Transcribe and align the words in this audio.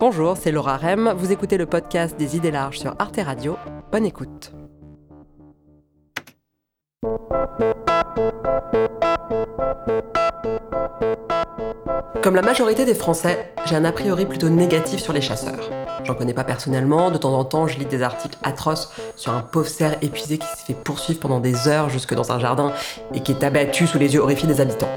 Bonjour, 0.00 0.34
c'est 0.38 0.50
Laura 0.50 0.78
Rem. 0.78 1.12
Vous 1.14 1.30
écoutez 1.30 1.58
le 1.58 1.66
podcast 1.66 2.16
des 2.18 2.34
idées 2.34 2.50
larges 2.50 2.78
sur 2.78 2.96
Arte 2.98 3.20
Radio. 3.22 3.58
Bonne 3.92 4.06
écoute. 4.06 4.50
Comme 12.22 12.34
la 12.34 12.40
majorité 12.40 12.86
des 12.86 12.94
Français, 12.94 13.52
j'ai 13.66 13.76
un 13.76 13.84
a 13.84 13.92
priori 13.92 14.24
plutôt 14.24 14.48
négatif 14.48 15.02
sur 15.02 15.12
les 15.12 15.20
chasseurs. 15.20 15.68
J'en 16.04 16.14
connais 16.14 16.32
pas 16.32 16.44
personnellement, 16.44 17.10
de 17.10 17.18
temps 17.18 17.34
en 17.34 17.44
temps 17.44 17.66
je 17.66 17.78
lis 17.78 17.84
des 17.84 18.00
articles 18.00 18.38
atroces 18.42 18.90
sur 19.16 19.34
un 19.34 19.42
pauvre 19.42 19.68
cerf 19.68 19.98
épuisé 20.00 20.38
qui 20.38 20.46
s'est 20.46 20.64
fait 20.68 20.82
poursuivre 20.82 21.20
pendant 21.20 21.40
des 21.40 21.68
heures 21.68 21.90
jusque 21.90 22.14
dans 22.14 22.32
un 22.32 22.38
jardin 22.38 22.72
et 23.12 23.20
qui 23.20 23.32
est 23.32 23.44
abattu 23.44 23.86
sous 23.86 23.98
les 23.98 24.14
yeux 24.14 24.20
horrifiés 24.20 24.48
des 24.48 24.62
habitants. 24.62 24.88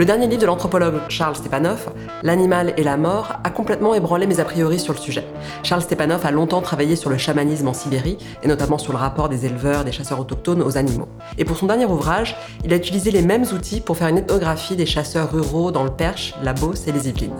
Le 0.00 0.06
dernier 0.06 0.26
livre 0.28 0.40
de 0.40 0.46
l'anthropologue 0.46 0.98
Charles 1.10 1.36
Stepanov, 1.36 1.90
L'animal 2.22 2.72
et 2.78 2.82
la 2.82 2.96
mort, 2.96 3.34
a 3.44 3.50
complètement 3.50 3.92
ébranlé 3.92 4.26
mes 4.26 4.40
a 4.40 4.46
priori 4.46 4.78
sur 4.78 4.94
le 4.94 4.98
sujet. 4.98 5.26
Charles 5.62 5.82
Stepanov 5.82 6.24
a 6.24 6.30
longtemps 6.30 6.62
travaillé 6.62 6.96
sur 6.96 7.10
le 7.10 7.18
chamanisme 7.18 7.68
en 7.68 7.74
Sibérie, 7.74 8.16
et 8.42 8.48
notamment 8.48 8.78
sur 8.78 8.94
le 8.94 8.98
rapport 8.98 9.28
des 9.28 9.44
éleveurs, 9.44 9.84
des 9.84 9.92
chasseurs 9.92 10.18
autochtones 10.18 10.62
aux 10.62 10.78
animaux. 10.78 11.06
Et 11.36 11.44
pour 11.44 11.58
son 11.58 11.66
dernier 11.66 11.84
ouvrage, 11.84 12.34
il 12.64 12.72
a 12.72 12.76
utilisé 12.76 13.10
les 13.10 13.20
mêmes 13.20 13.44
outils 13.52 13.82
pour 13.82 13.98
faire 13.98 14.08
une 14.08 14.16
ethnographie 14.16 14.74
des 14.74 14.86
chasseurs 14.86 15.30
ruraux 15.30 15.70
dans 15.70 15.84
le 15.84 15.90
Perche, 15.90 16.32
la 16.42 16.54
Beauce 16.54 16.88
et 16.88 16.92
les 16.92 17.06
Yvelines. 17.06 17.36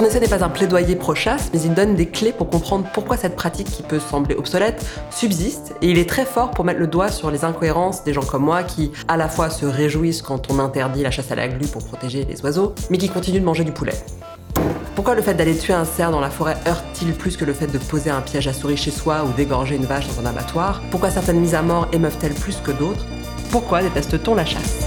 Son 0.00 0.06
essai 0.06 0.18
n'est 0.18 0.28
pas 0.28 0.42
un 0.42 0.48
plaidoyer 0.48 0.96
pro-chasse, 0.96 1.50
mais 1.52 1.60
il 1.60 1.74
donne 1.74 1.94
des 1.94 2.06
clés 2.06 2.32
pour 2.32 2.48
comprendre 2.48 2.86
pourquoi 2.94 3.18
cette 3.18 3.36
pratique 3.36 3.70
qui 3.70 3.82
peut 3.82 4.00
sembler 4.00 4.34
obsolète 4.34 4.82
subsiste, 5.10 5.74
et 5.82 5.90
il 5.90 5.98
est 5.98 6.08
très 6.08 6.24
fort 6.24 6.52
pour 6.52 6.64
mettre 6.64 6.80
le 6.80 6.86
doigt 6.86 7.10
sur 7.10 7.30
les 7.30 7.44
incohérences 7.44 8.02
des 8.02 8.14
gens 8.14 8.22
comme 8.22 8.44
moi 8.44 8.62
qui, 8.62 8.92
à 9.08 9.18
la 9.18 9.28
fois, 9.28 9.50
se 9.50 9.66
réjouissent 9.66 10.22
quand 10.22 10.50
on 10.50 10.58
interdit 10.58 11.02
la 11.02 11.10
chasse 11.10 11.30
à 11.30 11.34
la 11.34 11.48
glu 11.48 11.66
pour 11.66 11.84
protéger 11.84 12.24
les 12.24 12.40
oiseaux, 12.40 12.74
mais 12.88 12.96
qui 12.96 13.10
continuent 13.10 13.40
de 13.40 13.44
manger 13.44 13.62
du 13.62 13.72
poulet. 13.72 13.92
Pourquoi 14.94 15.14
le 15.14 15.20
fait 15.20 15.34
d'aller 15.34 15.54
tuer 15.54 15.74
un 15.74 15.84
cerf 15.84 16.10
dans 16.10 16.20
la 16.20 16.30
forêt 16.30 16.56
heurte-t-il 16.66 17.12
plus 17.12 17.36
que 17.36 17.44
le 17.44 17.52
fait 17.52 17.66
de 17.66 17.76
poser 17.76 18.08
un 18.08 18.22
piège 18.22 18.48
à 18.48 18.54
souris 18.54 18.78
chez 18.78 18.92
soi 18.92 19.26
ou 19.28 19.36
d'égorger 19.36 19.76
une 19.76 19.84
vache 19.84 20.08
dans 20.08 20.22
un 20.22 20.30
abattoir? 20.30 20.80
Pourquoi 20.90 21.10
certaines 21.10 21.40
mises 21.40 21.54
à 21.54 21.60
mort 21.60 21.88
émeuvent-elles 21.92 22.32
plus 22.32 22.56
que 22.64 22.70
d'autres? 22.70 23.04
Pourquoi 23.50 23.82
déteste-t-on 23.82 24.34
la 24.34 24.46
chasse? 24.46 24.78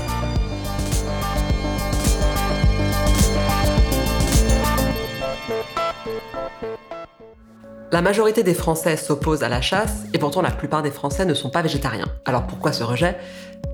La 7.94 8.02
majorité 8.02 8.42
des 8.42 8.56
Français 8.56 8.98
s'opposent 8.98 9.44
à 9.44 9.50
la 9.50 9.62
chasse, 9.62 10.06
et 10.16 10.18
pourtant 10.18 10.42
la 10.42 10.50
plupart 10.50 10.82
des 10.82 10.90
Français 10.90 11.26
ne 11.26 11.36
sont 11.36 11.52
pas 11.52 11.62
végétariens. 11.62 12.08
Alors 12.26 12.48
pourquoi 12.48 12.74
ce 12.74 12.84
rejet? 12.84 13.16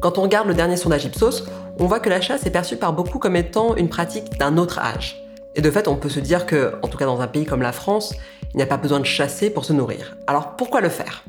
Quand 0.02 0.18
on 0.18 0.24
regarde 0.24 0.46
le 0.46 0.54
dernier 0.54 0.76
sondage 0.76 1.06
Ipsos, 1.06 1.46
on 1.80 1.86
voit 1.86 2.02
que 2.02 2.10
la 2.10 2.20
chasse 2.20 2.46
est 2.46 2.52
perçue 2.52 2.76
par 2.76 2.92
beaucoup 2.92 3.18
comme 3.18 3.38
étant 3.38 3.78
une 3.78 3.88
pratique 3.88 4.38
d'un 4.38 4.58
autre 4.58 4.78
âge. 4.80 5.24
Et 5.56 5.62
de 5.62 5.72
fait, 5.72 5.88
on 5.88 5.96
peut 5.96 6.10
se 6.10 6.20
dire 6.20 6.46
que, 6.46 6.74
en 6.82 6.90
tout 6.90 6.98
cas 6.98 7.06
dans 7.06 7.22
un 7.22 7.28
pays 7.28 7.46
comme 7.46 7.62
la 7.62 7.72
France, 7.72 8.14
il 8.54 8.58
n'y 8.58 8.62
a 8.62 8.66
pas 8.66 8.76
besoin 8.76 9.00
de 9.00 9.06
chasser 9.06 9.50
pour 9.50 9.64
se 9.64 9.72
nourrir. 9.72 10.18
Alors 10.28 10.58
pourquoi 10.58 10.82
le 10.82 10.90
faire? 10.90 11.24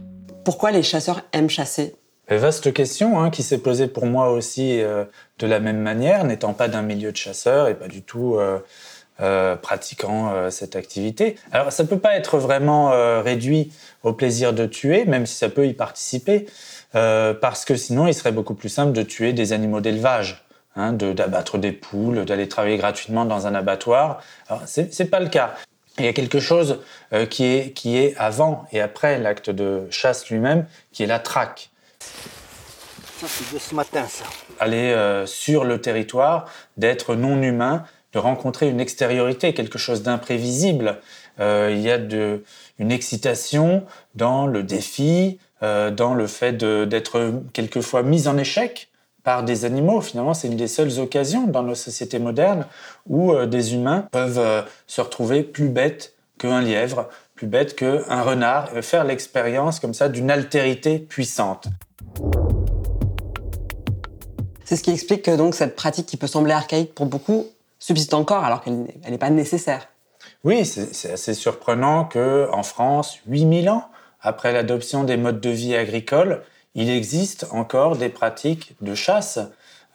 Pourquoi 0.44 0.72
les 0.72 0.82
chasseurs 0.82 1.20
aiment 1.32 1.48
chasser? 1.48 1.94
Vaste 2.28 2.72
question 2.72 3.20
hein, 3.20 3.30
qui 3.30 3.44
s'est 3.44 3.58
posée 3.58 3.86
pour 3.86 4.06
moi 4.06 4.30
aussi 4.30 4.80
euh, 4.80 5.04
de 5.38 5.46
la 5.46 5.60
même 5.60 5.78
manière, 5.78 6.24
n'étant 6.24 6.54
pas 6.54 6.66
d'un 6.66 6.82
milieu 6.82 7.12
de 7.12 7.16
chasseurs 7.16 7.68
et 7.68 7.74
pas 7.74 7.86
du 7.86 8.02
tout 8.02 8.34
euh, 8.34 8.58
euh, 9.22 9.54
pratiquant 9.54 10.32
euh, 10.32 10.48
cette 10.48 10.76
activité. 10.76 11.36
Alors 11.52 11.72
ça 11.72 11.84
peut 11.84 11.98
pas 11.98 12.16
être 12.16 12.38
vraiment 12.38 12.92
euh, 12.92 13.20
réduit 13.20 13.70
au 14.02 14.14
plaisir 14.14 14.54
de 14.54 14.64
tuer, 14.64 15.04
même 15.04 15.26
si 15.26 15.34
ça 15.34 15.50
peut 15.50 15.66
y 15.66 15.74
participer, 15.74 16.46
parce 16.92 17.66
que 17.66 17.76
sinon 17.76 18.06
il 18.06 18.14
serait 18.14 18.32
beaucoup 18.32 18.54
plus 18.54 18.70
simple 18.70 18.92
de 18.92 19.02
tuer 19.02 19.34
des 19.34 19.52
animaux 19.52 19.80
d'élevage. 19.80 20.44
Hein, 20.76 20.92
d'abattre 20.92 21.58
des 21.58 21.72
poules, 21.72 22.24
d'aller 22.24 22.48
travailler 22.48 22.76
gratuitement 22.76 23.24
dans 23.24 23.48
un 23.48 23.56
abattoir. 23.56 24.22
Alors, 24.48 24.62
c'est 24.66 25.10
pas 25.10 25.18
le 25.18 25.28
cas. 25.28 25.56
Il 25.98 26.04
y 26.04 26.08
a 26.08 26.12
quelque 26.12 26.38
chose 26.38 26.78
qui, 27.28 27.44
est, 27.44 27.72
qui 27.72 27.98
est 27.98 28.14
avant 28.16 28.64
et 28.70 28.80
après 28.80 29.18
l'acte 29.18 29.50
de 29.50 29.88
chasse 29.90 30.30
lui-même, 30.30 30.66
qui 30.92 31.02
est 31.02 31.08
la 31.08 31.18
traque. 31.18 31.70
Ça, 33.20 33.26
c'est 33.28 33.52
de 33.52 33.58
ce 33.58 33.74
matin, 33.74 34.06
ça. 34.08 34.24
Aller 34.60 34.94
sur 35.26 35.64
le 35.64 35.80
territoire, 35.80 36.46
d'être 36.76 37.16
non 37.16 37.42
humain, 37.42 37.84
de 38.12 38.18
rencontrer 38.18 38.68
une 38.68 38.80
extériorité, 38.80 39.54
quelque 39.54 39.78
chose 39.78 40.02
d'imprévisible. 40.02 40.98
Euh, 41.38 41.70
il 41.72 41.80
y 41.80 41.90
a 41.90 41.98
une 42.78 42.92
excitation 42.92 43.84
dans 44.14 44.46
le 44.46 44.62
défi, 44.62 45.38
euh, 45.62 45.90
dans 45.90 46.14
le 46.14 46.26
fait 46.26 46.52
d'être 46.52 47.32
quelquefois 47.52 48.02
mis 48.02 48.28
en 48.28 48.36
échec 48.36 48.88
par 49.22 49.44
des 49.44 49.64
animaux. 49.64 50.00
Finalement, 50.00 50.34
c'est 50.34 50.48
une 50.48 50.56
des 50.56 50.68
seules 50.68 50.98
occasions 50.98 51.46
dans 51.46 51.62
nos 51.62 51.74
sociétés 51.74 52.18
modernes 52.18 52.66
où 53.06 53.32
euh, 53.32 53.46
des 53.46 53.74
humains 53.74 54.08
peuvent 54.10 54.64
se 54.86 55.00
retrouver 55.00 55.42
plus 55.42 55.68
bêtes 55.68 56.14
qu'un 56.38 56.62
lièvre, 56.62 57.08
plus 57.34 57.46
bêtes 57.46 57.76
qu'un 57.76 58.22
renard, 58.22 58.76
et 58.76 58.82
faire 58.82 59.04
l'expérience 59.04 59.78
comme 59.78 59.94
ça 59.94 60.08
d'une 60.08 60.30
altérité 60.30 60.98
puissante. 60.98 61.68
C'est 64.64 64.76
ce 64.76 64.82
qui 64.82 64.90
explique 64.90 65.22
que 65.22 65.36
donc 65.36 65.54
cette 65.54 65.76
pratique 65.76 66.06
qui 66.06 66.16
peut 66.16 66.26
sembler 66.26 66.52
archaïque 66.52 66.94
pour 66.94 67.06
beaucoup 67.06 67.46
subsiste 67.80 68.14
encore 68.14 68.44
alors 68.44 68.60
qu'elle 68.60 68.86
n'est 69.08 69.18
pas 69.18 69.30
nécessaire. 69.30 69.88
Oui, 70.44 70.64
c'est 70.64 71.12
assez 71.12 71.34
surprenant 71.34 72.04
que 72.04 72.48
en 72.52 72.62
France, 72.62 73.18
8000 73.26 73.68
ans 73.70 73.90
après 74.20 74.52
l'adoption 74.52 75.02
des 75.02 75.16
modes 75.16 75.40
de 75.40 75.50
vie 75.50 75.74
agricoles, 75.74 76.42
il 76.74 76.88
existe 76.88 77.46
encore 77.50 77.96
des 77.96 78.10
pratiques 78.10 78.76
de 78.80 78.94
chasse 78.94 79.40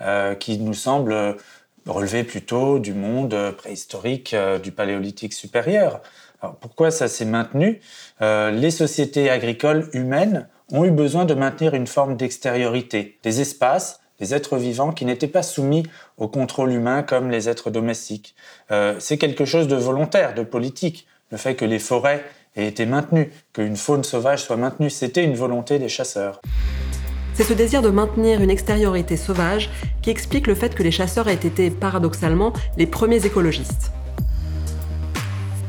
euh, 0.02 0.36
qui 0.36 0.58
nous 0.58 0.74
semblent 0.74 1.38
relever 1.86 2.24
plutôt 2.24 2.80
du 2.80 2.94
monde 2.94 3.54
préhistorique 3.58 4.34
euh, 4.34 4.60
du 4.60 4.72
paléolithique 4.72 5.34
supérieur. 5.34 6.02
Alors, 6.42 6.56
pourquoi 6.56 6.92
ça 6.92 7.08
s'est 7.08 7.26
maintenu? 7.26 7.80
Euh, 8.22 8.52
Les 8.52 8.72
sociétés 8.72 9.30
agricoles 9.30 9.90
humaines 9.94 10.48
ont 10.72 10.84
eu 10.84 10.92
besoin 10.92 11.26
de 11.26 11.34
maintenir 11.34 11.76
une 11.76 11.88
forme 11.88 12.18
d'extériorité, 12.18 13.20
des 13.24 13.42
espaces 13.42 14.02
des 14.20 14.34
êtres 14.34 14.58
vivants 14.58 14.92
qui 14.92 15.06
n'étaient 15.06 15.28
pas 15.28 15.44
soumis 15.44 15.84
au 16.18 16.28
contrôle 16.28 16.72
humain 16.72 17.04
comme 17.04 17.30
les 17.30 17.50
êtres 17.50 17.70
domestiques. 17.70 18.36
Euh, 18.72 18.96
c'est 19.00 19.18
quelque 19.18 19.46
chose 19.46 19.68
de 19.68 19.76
volontaire, 19.76 20.34
de 20.34 20.44
politique, 20.44 21.08
le 21.32 21.38
fait 21.38 21.56
que 21.56 21.66
les 21.66 21.80
forêts 21.80 22.24
aient 22.56 22.68
été 22.68 22.86
maintenues, 22.86 23.32
qu'une 23.54 23.76
faune 23.76 24.04
sauvage 24.04 24.44
soit 24.44 24.58
maintenue, 24.58 24.90
c'était 24.90 25.24
une 25.24 25.36
volonté 25.36 25.80
des 25.80 25.90
chasseurs. 25.90 26.42
C'est 27.34 27.44
ce 27.44 27.54
désir 27.54 27.82
de 27.82 27.90
maintenir 27.90 28.42
une 28.42 28.50
extériorité 28.50 29.18
sauvage 29.18 29.70
qui 30.02 30.10
explique 30.10 30.48
le 30.48 30.56
fait 30.56 30.74
que 30.74 30.84
les 30.84 30.92
chasseurs 30.92 31.28
aient 31.28 31.34
été 31.34 31.70
paradoxalement 31.70 32.54
les 32.78 32.88
premiers 32.88 33.26
écologistes. 33.26 33.92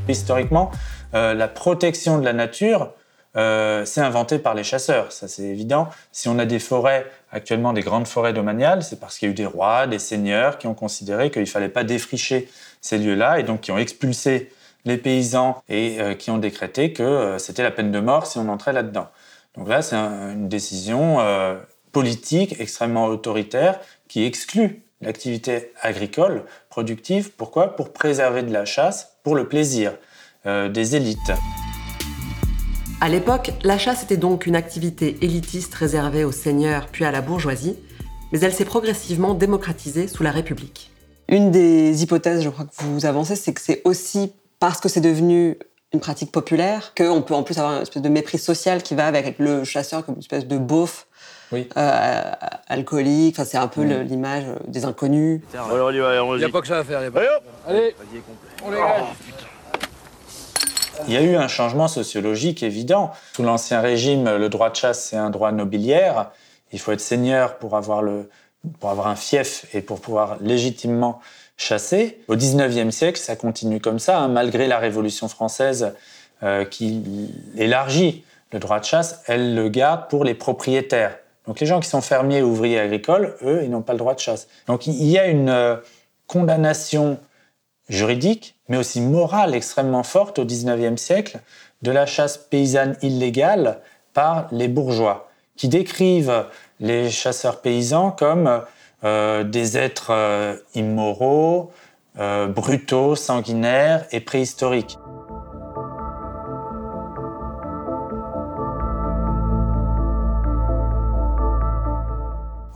Historiquement, 0.08 0.70
euh, 1.14 1.34
la 1.34 1.48
protection 1.48 2.18
de 2.18 2.24
la 2.24 2.32
nature 2.32 2.92
euh, 3.36 3.84
c'est 3.84 4.00
inventé 4.00 4.38
par 4.38 4.54
les 4.54 4.64
chasseurs, 4.64 5.12
ça 5.12 5.28
c'est 5.28 5.42
évident. 5.42 5.88
Si 6.10 6.28
on 6.28 6.38
a 6.38 6.46
des 6.46 6.58
forêts, 6.58 7.06
actuellement 7.36 7.72
des 7.72 7.82
grandes 7.82 8.06
forêts 8.06 8.32
domaniales, 8.32 8.82
c'est 8.82 8.98
parce 8.98 9.18
qu'il 9.18 9.28
y 9.28 9.30
a 9.30 9.32
eu 9.32 9.34
des 9.34 9.46
rois, 9.46 9.86
des 9.86 9.98
seigneurs 9.98 10.58
qui 10.58 10.66
ont 10.66 10.74
considéré 10.74 11.30
qu'il 11.30 11.42
ne 11.42 11.46
fallait 11.46 11.68
pas 11.68 11.84
défricher 11.84 12.48
ces 12.80 12.98
lieux-là 12.98 13.38
et 13.38 13.42
donc 13.42 13.60
qui 13.60 13.72
ont 13.72 13.78
expulsé 13.78 14.50
les 14.86 14.96
paysans 14.96 15.62
et 15.68 16.00
euh, 16.00 16.14
qui 16.14 16.30
ont 16.30 16.38
décrété 16.38 16.92
que 16.92 17.02
euh, 17.02 17.38
c'était 17.38 17.62
la 17.62 17.70
peine 17.70 17.92
de 17.92 18.00
mort 18.00 18.26
si 18.26 18.38
on 18.38 18.48
entrait 18.48 18.72
là-dedans. 18.72 19.08
Donc 19.56 19.68
là, 19.68 19.82
c'est 19.82 19.96
une 19.96 20.48
décision 20.48 21.16
politique 21.90 22.60
extrêmement 22.60 23.06
autoritaire 23.06 23.80
qui 24.06 24.26
exclut 24.26 24.82
l'activité 25.00 25.72
agricole 25.80 26.44
productive. 26.68 27.30
Pourquoi? 27.32 27.74
Pour 27.74 27.94
préserver 27.94 28.42
de 28.42 28.52
la 28.52 28.66
chasse, 28.66 29.16
pour 29.22 29.34
le 29.34 29.48
plaisir 29.48 29.94
des 30.44 30.94
élites. 30.94 31.32
À 32.98 33.10
l'époque, 33.10 33.52
la 33.62 33.76
chasse 33.76 34.04
était 34.04 34.16
donc 34.16 34.46
une 34.46 34.56
activité 34.56 35.18
élitiste 35.20 35.74
réservée 35.74 36.24
aux 36.24 36.32
seigneurs 36.32 36.86
puis 36.90 37.04
à 37.04 37.10
la 37.10 37.20
bourgeoisie, 37.20 37.76
mais 38.32 38.40
elle 38.40 38.54
s'est 38.54 38.64
progressivement 38.64 39.34
démocratisée 39.34 40.08
sous 40.08 40.22
la 40.22 40.30
République. 40.30 40.90
Une 41.28 41.50
des 41.50 42.02
hypothèses, 42.02 42.42
je 42.42 42.48
crois 42.48 42.64
que 42.64 42.70
vous 42.84 43.04
avancez, 43.04 43.36
c'est 43.36 43.52
que 43.52 43.60
c'est 43.60 43.82
aussi 43.84 44.32
parce 44.60 44.80
que 44.80 44.88
c'est 44.88 45.02
devenu 45.02 45.58
une 45.92 46.00
pratique 46.00 46.32
populaire 46.32 46.94
qu'on 46.96 47.20
peut 47.20 47.34
en 47.34 47.42
plus 47.42 47.58
avoir 47.58 47.76
une 47.76 47.82
espèce 47.82 48.02
de 48.02 48.08
mépris 48.08 48.38
social 48.38 48.82
qui 48.82 48.94
va 48.94 49.06
avec 49.06 49.38
le 49.38 49.64
chasseur 49.64 50.04
comme 50.04 50.14
une 50.14 50.20
espèce 50.20 50.46
de 50.46 50.56
beauf 50.56 51.06
euh, 51.52 52.22
alcoolique. 52.66 53.34
Enfin, 53.38 53.44
c'est 53.44 53.58
un 53.58 53.68
peu 53.68 53.82
l'image 53.82 54.46
des 54.68 54.86
inconnus. 54.86 55.42
Il 55.52 56.38
n'y 56.38 56.44
a 56.44 56.48
pas 56.48 56.60
que 56.62 56.66
ça 56.66 56.78
à 56.78 56.84
faire. 56.84 57.00
Allez, 57.66 57.94
on 58.64 58.70
les 58.70 58.78
il 61.06 61.14
y 61.14 61.16
a 61.16 61.22
eu 61.22 61.36
un 61.36 61.48
changement 61.48 61.88
sociologique 61.88 62.62
évident. 62.62 63.10
Sous 63.34 63.42
l'Ancien 63.42 63.80
Régime, 63.80 64.36
le 64.36 64.48
droit 64.48 64.70
de 64.70 64.76
chasse, 64.76 65.04
c'est 65.04 65.16
un 65.16 65.30
droit 65.30 65.52
nobiliaire. 65.52 66.30
Il 66.72 66.78
faut 66.78 66.92
être 66.92 67.00
seigneur 67.00 67.58
pour 67.58 67.76
avoir, 67.76 68.02
le, 68.02 68.30
pour 68.80 68.90
avoir 68.90 69.08
un 69.08 69.16
fief 69.16 69.66
et 69.74 69.82
pour 69.82 70.00
pouvoir 70.00 70.36
légitimement 70.40 71.20
chasser. 71.56 72.20
Au 72.28 72.36
XIXe 72.36 72.94
siècle, 72.94 73.18
ça 73.18 73.36
continue 73.36 73.80
comme 73.80 73.98
ça, 73.98 74.18
hein. 74.18 74.28
malgré 74.28 74.66
la 74.66 74.78
Révolution 74.78 75.28
française 75.28 75.94
euh, 76.42 76.64
qui 76.64 77.02
élargit 77.56 78.24
le 78.52 78.58
droit 78.58 78.78
de 78.78 78.84
chasse, 78.84 79.22
elle 79.26 79.54
le 79.54 79.68
garde 79.68 80.08
pour 80.08 80.24
les 80.24 80.34
propriétaires. 80.34 81.16
Donc 81.46 81.60
les 81.60 81.66
gens 81.66 81.80
qui 81.80 81.88
sont 81.88 82.00
fermiers, 82.00 82.42
ouvriers 82.42 82.80
agricoles, 82.80 83.36
eux, 83.42 83.60
ils 83.62 83.70
n'ont 83.70 83.82
pas 83.82 83.92
le 83.92 83.98
droit 83.98 84.14
de 84.14 84.20
chasse. 84.20 84.48
Donc 84.66 84.86
il 84.86 85.06
y 85.06 85.18
a 85.18 85.26
une 85.26 85.48
euh, 85.48 85.76
condamnation 86.26 87.18
juridique, 87.88 88.56
mais 88.68 88.76
aussi 88.76 89.00
morale 89.00 89.54
extrêmement 89.54 90.02
forte 90.02 90.38
au 90.38 90.44
XIXe 90.44 91.00
siècle 91.00 91.40
de 91.82 91.90
la 91.90 92.06
chasse 92.06 92.36
paysanne 92.36 92.96
illégale 93.02 93.80
par 94.14 94.48
les 94.50 94.68
bourgeois, 94.68 95.30
qui 95.56 95.68
décrivent 95.68 96.46
les 96.80 97.10
chasseurs 97.10 97.60
paysans 97.60 98.10
comme 98.10 98.62
euh, 99.04 99.44
des 99.44 99.76
êtres 99.76 100.10
euh, 100.10 100.56
immoraux, 100.74 101.70
euh, 102.18 102.46
brutaux, 102.46 103.14
sanguinaires 103.14 104.06
et 104.10 104.20
préhistoriques. 104.20 104.98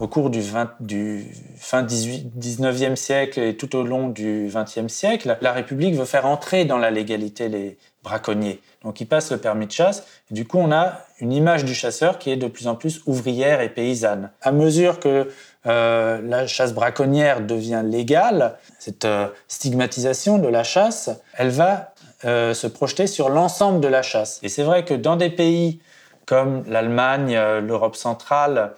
Au 0.01 0.07
cours 0.07 0.31
du, 0.31 0.41
20, 0.41 0.71
du 0.79 1.27
fin 1.57 1.83
18, 1.83 2.31
19e 2.35 2.95
siècle 2.95 3.39
et 3.39 3.55
tout 3.55 3.75
au 3.75 3.83
long 3.83 4.07
du 4.07 4.47
20e 4.47 4.87
siècle, 4.87 5.37
la 5.41 5.51
République 5.51 5.93
veut 5.93 6.05
faire 6.05 6.25
entrer 6.25 6.65
dans 6.65 6.79
la 6.79 6.89
légalité 6.89 7.49
les 7.49 7.77
braconniers. 8.03 8.59
Donc 8.83 8.99
ils 8.99 9.05
passent 9.05 9.31
le 9.31 9.37
permis 9.37 9.67
de 9.67 9.71
chasse. 9.71 10.03
Et 10.31 10.33
du 10.33 10.47
coup, 10.47 10.57
on 10.57 10.71
a 10.71 11.01
une 11.19 11.31
image 11.31 11.65
du 11.65 11.75
chasseur 11.75 12.17
qui 12.17 12.31
est 12.31 12.35
de 12.35 12.47
plus 12.47 12.67
en 12.67 12.73
plus 12.73 13.03
ouvrière 13.05 13.61
et 13.61 13.69
paysanne. 13.69 14.31
À 14.41 14.51
mesure 14.51 14.99
que 14.99 15.29
euh, 15.67 16.19
la 16.23 16.47
chasse 16.47 16.73
braconnière 16.73 17.41
devient 17.41 17.83
légale, 17.85 18.57
cette 18.79 19.05
euh, 19.05 19.27
stigmatisation 19.47 20.39
de 20.39 20.47
la 20.47 20.63
chasse, 20.63 21.11
elle 21.37 21.49
va 21.49 21.93
euh, 22.25 22.55
se 22.55 22.65
projeter 22.65 23.05
sur 23.05 23.29
l'ensemble 23.29 23.79
de 23.79 23.87
la 23.87 24.01
chasse. 24.01 24.39
Et 24.41 24.49
c'est 24.49 24.63
vrai 24.63 24.83
que 24.83 24.95
dans 24.95 25.15
des 25.15 25.29
pays 25.29 25.79
comme 26.25 26.63
l'Allemagne, 26.65 27.37
l'Europe 27.59 27.95
centrale, 27.95 28.73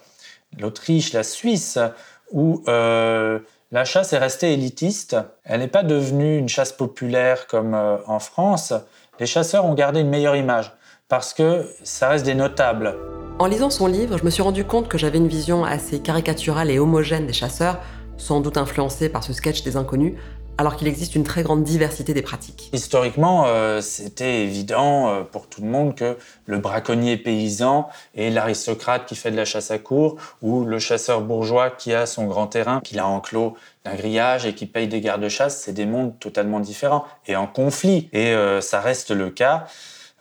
l'Autriche, 0.58 1.12
la 1.12 1.22
Suisse, 1.22 1.78
où 2.30 2.62
euh, 2.68 3.38
la 3.72 3.84
chasse 3.84 4.12
est 4.12 4.18
restée 4.18 4.52
élitiste. 4.52 5.16
Elle 5.44 5.60
n'est 5.60 5.68
pas 5.68 5.82
devenue 5.82 6.38
une 6.38 6.48
chasse 6.48 6.72
populaire 6.72 7.46
comme 7.46 7.74
euh, 7.74 7.96
en 8.06 8.18
France. 8.18 8.72
Les 9.20 9.26
chasseurs 9.26 9.64
ont 9.64 9.74
gardé 9.74 10.00
une 10.00 10.08
meilleure 10.08 10.36
image 10.36 10.72
parce 11.08 11.34
que 11.34 11.66
ça 11.82 12.08
reste 12.08 12.24
des 12.24 12.34
notables. 12.34 12.96
En 13.38 13.46
lisant 13.46 13.70
son 13.70 13.86
livre, 13.86 14.16
je 14.16 14.24
me 14.24 14.30
suis 14.30 14.42
rendu 14.42 14.64
compte 14.64 14.88
que 14.88 14.96
j'avais 14.96 15.18
une 15.18 15.28
vision 15.28 15.64
assez 15.64 16.00
caricaturale 16.00 16.70
et 16.70 16.78
homogène 16.78 17.26
des 17.26 17.32
chasseurs, 17.32 17.80
sans 18.16 18.40
doute 18.40 18.56
influencée 18.56 19.08
par 19.08 19.24
ce 19.24 19.32
sketch 19.32 19.64
des 19.64 19.76
inconnus, 19.76 20.14
alors 20.58 20.76
qu'il 20.76 20.88
existe 20.88 21.14
une 21.14 21.24
très 21.24 21.42
grande 21.42 21.64
diversité 21.64 22.14
des 22.14 22.22
pratiques. 22.22 22.70
Historiquement, 22.72 23.44
euh, 23.46 23.80
c'était 23.80 24.42
évident 24.42 25.08
euh, 25.08 25.22
pour 25.22 25.48
tout 25.48 25.62
le 25.62 25.68
monde 25.68 25.94
que 25.94 26.16
le 26.46 26.58
braconnier 26.58 27.16
paysan 27.16 27.88
et 28.14 28.30
l'aristocrate 28.30 29.06
qui 29.06 29.16
fait 29.16 29.30
de 29.30 29.36
la 29.36 29.44
chasse 29.44 29.70
à 29.70 29.78
cour 29.78 30.16
ou 30.42 30.64
le 30.64 30.78
chasseur 30.78 31.22
bourgeois 31.22 31.70
qui 31.70 31.92
a 31.92 32.06
son 32.06 32.26
grand 32.26 32.46
terrain, 32.46 32.80
qu'il 32.80 32.98
a 32.98 33.06
enclos 33.06 33.56
d'un 33.84 33.94
grillage 33.94 34.46
et 34.46 34.54
qui 34.54 34.66
paye 34.66 34.88
des 34.88 35.00
gardes-chasse, 35.00 35.60
c'est 35.60 35.72
des 35.72 35.86
mondes 35.86 36.18
totalement 36.18 36.60
différents 36.60 37.04
et 37.26 37.36
en 37.36 37.46
conflit. 37.46 38.08
Et 38.12 38.28
euh, 38.28 38.60
ça 38.60 38.80
reste 38.80 39.10
le 39.10 39.30
cas. 39.30 39.66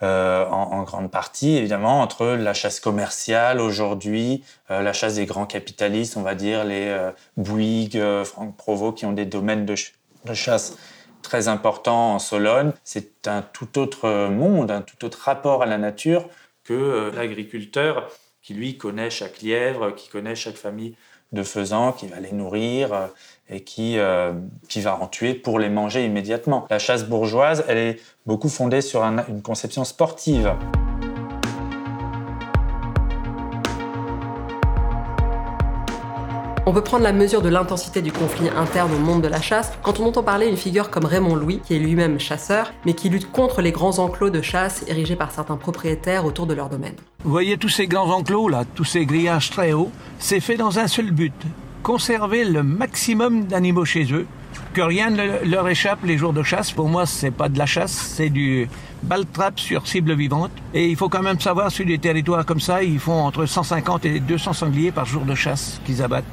Euh, 0.04 0.46
en, 0.48 0.80
en, 0.80 0.84
grande 0.84 1.10
partie, 1.10 1.56
évidemment, 1.56 2.02
entre 2.02 2.26
la 2.26 2.54
chasse 2.54 2.82
commerciale 2.82 3.62
aujourd'hui, 3.62 4.44
euh, 4.70 4.82
la 4.82 4.92
chasse 4.92 5.16
des 5.16 5.26
grands 5.26 5.46
capitalistes, 5.46 6.18
on 6.18 6.24
va 6.24 6.36
dire, 6.36 6.66
les 6.66 6.88
euh, 6.88 7.12
Bouygues, 7.38 8.02
Franck 8.26 8.58
Provost, 8.58 8.98
qui 8.98 9.06
ont 9.06 9.14
des 9.14 9.26
domaines 9.26 9.66
de, 9.66 9.76
de 10.26 10.34
chasse 10.34 10.78
très 11.22 11.48
important 11.48 12.16
en 12.16 12.20
Sologne. 12.20 12.72
C'est 12.84 13.28
un 13.28 13.42
tout 13.42 13.80
autre 13.80 14.30
monde, 14.30 14.72
un 14.72 14.82
tout 14.82 15.06
autre 15.06 15.20
rapport 15.24 15.64
à 15.64 15.66
la 15.66 15.78
nature 15.78 16.30
que 16.64 16.74
euh, 16.74 17.12
l'agriculteur 17.12 18.10
qui, 18.42 18.54
lui, 18.54 18.78
connaît 18.78 19.10
chaque 19.10 19.42
lièvre, 19.42 19.96
qui 19.96 20.10
connaît 20.10 20.36
chaque 20.36 20.56
famille 20.56 20.96
de 21.32 21.44
faisans, 21.44 21.92
qui 21.92 22.08
va 22.08 22.20
les 22.20 22.32
nourrir 22.32 22.94
euh, 22.94 23.08
et 23.50 23.64
qui, 23.64 23.98
euh, 23.98 24.34
qui 24.70 24.82
va 24.82 24.96
en 24.96 25.08
tuer 25.08 25.34
pour 25.34 25.60
les 25.60 25.70
manger 25.70 26.06
immédiatement. 26.06 26.68
La 26.70 26.80
chasse 26.80 27.06
bourgeoise, 27.06 27.66
elle 27.68 27.78
est 27.78 28.02
beaucoup 28.26 28.50
fondée 28.50 28.82
sur 28.82 29.04
un, 29.04 29.26
une 29.28 29.42
conception 29.42 29.84
sportive. 29.84 30.54
On 36.66 36.72
peut 36.72 36.82
prendre 36.82 37.04
la 37.04 37.12
mesure 37.12 37.42
de 37.42 37.50
l'intensité 37.50 38.02
du 38.02 38.14
conflit 38.14 38.48
interne 38.48 38.94
au 38.94 38.98
monde 38.98 39.22
de 39.22 39.28
la 39.28 39.42
chasse 39.42 39.74
quand 39.84 40.00
on 40.00 40.06
entend 40.06 40.24
parler 40.24 40.48
une 40.48 40.56
figure 40.56 40.90
comme 40.90 41.04
Raymond 41.04 41.36
Louis, 41.36 41.60
qui 41.60 41.76
est 41.76 41.80
lui-même 41.80 42.22
chasseur, 42.22 42.72
mais 42.86 42.94
qui 42.94 43.10
lutte 43.10 43.30
contre 43.34 43.62
les 43.62 43.74
grands 43.74 44.00
enclos 44.00 44.30
de 44.30 44.42
chasse 44.42 44.86
érigés 44.88 45.18
par 45.18 45.32
certains 45.32 45.58
propriétaires 45.58 46.24
autour 46.24 46.48
de 46.48 46.54
leur 46.54 46.70
domaine. 46.70 46.96
Vous 47.26 47.32
voyez 47.32 47.58
tous 47.58 47.68
ces 47.68 47.86
grands 47.86 48.10
enclos 48.12 48.48
là, 48.48 48.64
tous 48.76 48.86
ces 48.86 49.06
grillages 49.06 49.50
très 49.50 49.74
hauts, 49.74 49.92
c'est 50.20 50.40
fait 50.40 50.56
dans 50.56 50.80
un 50.80 50.88
seul 50.88 51.12
but, 51.12 51.34
conserver 51.84 52.46
le 52.46 52.64
maximum 52.64 53.44
d'animaux 53.44 53.84
chez 53.84 54.14
eux, 54.14 54.26
que 54.74 54.82
rien 54.82 55.10
ne 55.10 55.46
leur 55.46 55.68
échappe 55.68 56.06
les 56.06 56.18
jours 56.18 56.32
de 56.32 56.44
chasse. 56.44 56.72
Pour 56.72 56.88
moi, 56.88 57.06
c'est 57.06 57.32
pas 57.32 57.50
de 57.50 57.58
la 57.58 57.66
chasse, 57.66 57.92
c'est 57.92 58.30
du 58.30 58.70
ball 59.04 59.26
trap 59.26 59.60
sur 59.60 59.86
cible 59.86 60.16
vivante. 60.16 60.52
Et 60.74 60.88
il 60.88 60.96
faut 60.96 61.10
quand 61.10 61.22
même 61.22 61.42
savoir, 61.42 61.72
sur 61.72 61.86
des 61.86 61.98
territoires 61.98 62.46
comme 62.46 62.62
ça, 62.62 62.84
ils 62.84 63.00
font 63.00 63.22
entre 63.22 63.46
150 63.46 64.06
et 64.06 64.22
200 64.22 64.54
sangliers 64.54 64.92
par 64.94 65.06
jour 65.06 65.26
de 65.26 65.36
chasse 65.36 65.82
qu'ils 65.86 66.02
abattent. 66.02 66.24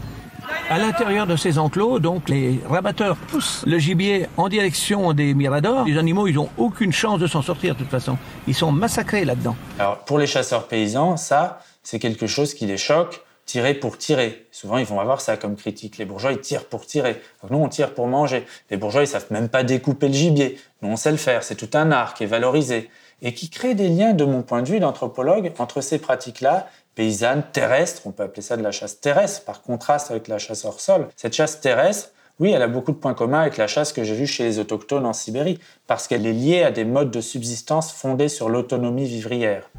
À 0.70 0.78
l'intérieur 0.78 1.26
de 1.26 1.34
ces 1.34 1.58
enclos, 1.58 1.98
donc, 1.98 2.28
les 2.28 2.60
rabatteurs 2.68 3.16
poussent 3.16 3.64
le 3.66 3.80
gibier 3.80 4.28
en 4.36 4.48
direction 4.48 5.12
des 5.12 5.34
miradors. 5.34 5.84
Les 5.84 5.98
animaux, 5.98 6.28
ils 6.28 6.36
n'ont 6.36 6.48
aucune 6.58 6.92
chance 6.92 7.18
de 7.18 7.26
s'en 7.26 7.42
sortir, 7.42 7.74
de 7.74 7.80
toute 7.80 7.90
façon. 7.90 8.16
Ils 8.46 8.54
sont 8.54 8.70
massacrés 8.70 9.24
là-dedans. 9.24 9.56
Alors, 9.80 9.98
pour 10.04 10.16
les 10.16 10.28
chasseurs 10.28 10.68
paysans, 10.68 11.16
ça, 11.16 11.58
c'est 11.82 11.98
quelque 11.98 12.28
chose 12.28 12.54
qui 12.54 12.66
les 12.66 12.76
choque. 12.76 13.20
Tirer 13.46 13.74
pour 13.74 13.98
tirer. 13.98 14.46
Souvent, 14.52 14.78
ils 14.78 14.86
vont 14.86 15.00
avoir 15.00 15.20
ça 15.20 15.36
comme 15.36 15.56
critique. 15.56 15.98
Les 15.98 16.04
bourgeois, 16.04 16.30
ils 16.30 16.40
tirent 16.40 16.66
pour 16.66 16.86
tirer. 16.86 17.20
Nous, 17.50 17.58
on 17.58 17.68
tire 17.68 17.92
pour 17.92 18.06
manger. 18.06 18.46
Les 18.70 18.76
bourgeois, 18.76 19.02
ils 19.02 19.08
savent 19.08 19.26
même 19.30 19.48
pas 19.48 19.64
découper 19.64 20.06
le 20.06 20.14
gibier. 20.14 20.56
Nous, 20.82 20.88
on 20.88 20.94
sait 20.94 21.10
le 21.10 21.16
faire. 21.16 21.42
C'est 21.42 21.56
tout 21.56 21.76
un 21.76 21.90
art 21.90 22.14
qui 22.14 22.22
est 22.22 22.28
valorisé 22.28 22.90
et 23.22 23.34
qui 23.34 23.50
crée 23.50 23.74
des 23.74 23.88
liens, 23.88 24.12
de 24.12 24.24
mon 24.24 24.42
point 24.42 24.62
de 24.62 24.68
vue 24.68 24.78
d'anthropologue, 24.78 25.52
entre 25.58 25.80
ces 25.80 25.98
pratiques-là 25.98 26.68
paysanne 26.94 27.42
terrestre, 27.52 28.02
on 28.06 28.12
peut 28.12 28.22
appeler 28.22 28.42
ça 28.42 28.56
de 28.56 28.62
la 28.62 28.72
chasse 28.72 29.00
terrestre, 29.00 29.44
par 29.44 29.62
contraste 29.62 30.10
avec 30.10 30.28
la 30.28 30.38
chasse 30.38 30.64
hors 30.64 30.80
sol. 30.80 31.08
Cette 31.16 31.34
chasse 31.34 31.60
terrestre, 31.60 32.10
oui, 32.38 32.50
elle 32.52 32.62
a 32.62 32.68
beaucoup 32.68 32.92
de 32.92 32.96
points 32.96 33.14
communs 33.14 33.40
avec 33.40 33.56
la 33.56 33.66
chasse 33.66 33.92
que 33.92 34.02
j'ai 34.02 34.14
vue 34.14 34.26
chez 34.26 34.44
les 34.44 34.58
autochtones 34.58 35.06
en 35.06 35.12
Sibérie, 35.12 35.58
parce 35.86 36.08
qu'elle 36.08 36.26
est 36.26 36.32
liée 36.32 36.62
à 36.62 36.70
des 36.70 36.84
modes 36.84 37.10
de 37.10 37.20
subsistance 37.20 37.92
fondés 37.92 38.28
sur 38.28 38.48
l'autonomie 38.48 39.06
vivrière. 39.06 39.70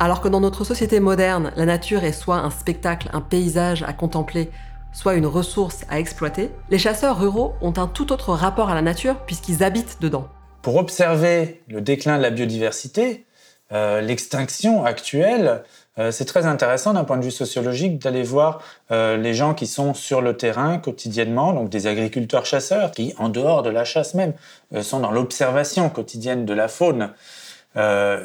Alors 0.00 0.20
que 0.20 0.28
dans 0.28 0.40
notre 0.40 0.64
société 0.64 0.98
moderne, 0.98 1.52
la 1.54 1.64
nature 1.64 2.02
est 2.02 2.12
soit 2.12 2.38
un 2.38 2.50
spectacle, 2.50 3.08
un 3.12 3.20
paysage 3.20 3.84
à 3.84 3.92
contempler, 3.92 4.50
soit 4.92 5.14
une 5.14 5.26
ressource 5.26 5.84
à 5.88 6.00
exploiter, 6.00 6.50
les 6.70 6.78
chasseurs 6.78 7.20
ruraux 7.20 7.54
ont 7.60 7.72
un 7.76 7.86
tout 7.86 8.12
autre 8.12 8.32
rapport 8.32 8.68
à 8.68 8.74
la 8.74 8.82
nature 8.82 9.20
puisqu'ils 9.26 9.62
habitent 9.62 9.98
dedans. 10.00 10.26
Pour 10.62 10.76
observer 10.76 11.62
le 11.68 11.80
déclin 11.80 12.16
de 12.16 12.22
la 12.22 12.30
biodiversité, 12.30 13.26
l'extinction 13.72 14.84
actuelle, 14.84 15.62
euh, 15.98 16.10
c'est 16.10 16.24
très 16.24 16.46
intéressant 16.46 16.94
d'un 16.94 17.04
point 17.04 17.18
de 17.18 17.24
vue 17.24 17.30
sociologique 17.30 17.98
d'aller 17.98 18.22
voir 18.22 18.62
euh, 18.90 19.16
les 19.18 19.34
gens 19.34 19.52
qui 19.52 19.66
sont 19.66 19.92
sur 19.92 20.22
le 20.22 20.36
terrain 20.36 20.78
quotidiennement, 20.78 21.52
donc 21.52 21.68
des 21.68 21.86
agriculteurs 21.86 22.46
chasseurs 22.46 22.92
qui, 22.92 23.14
en 23.18 23.28
dehors 23.28 23.62
de 23.62 23.68
la 23.68 23.84
chasse 23.84 24.14
même, 24.14 24.32
sont 24.80 25.00
dans 25.00 25.10
l'observation 25.10 25.90
quotidienne 25.90 26.46
de 26.46 26.54
la 26.54 26.68
faune. 26.68 27.10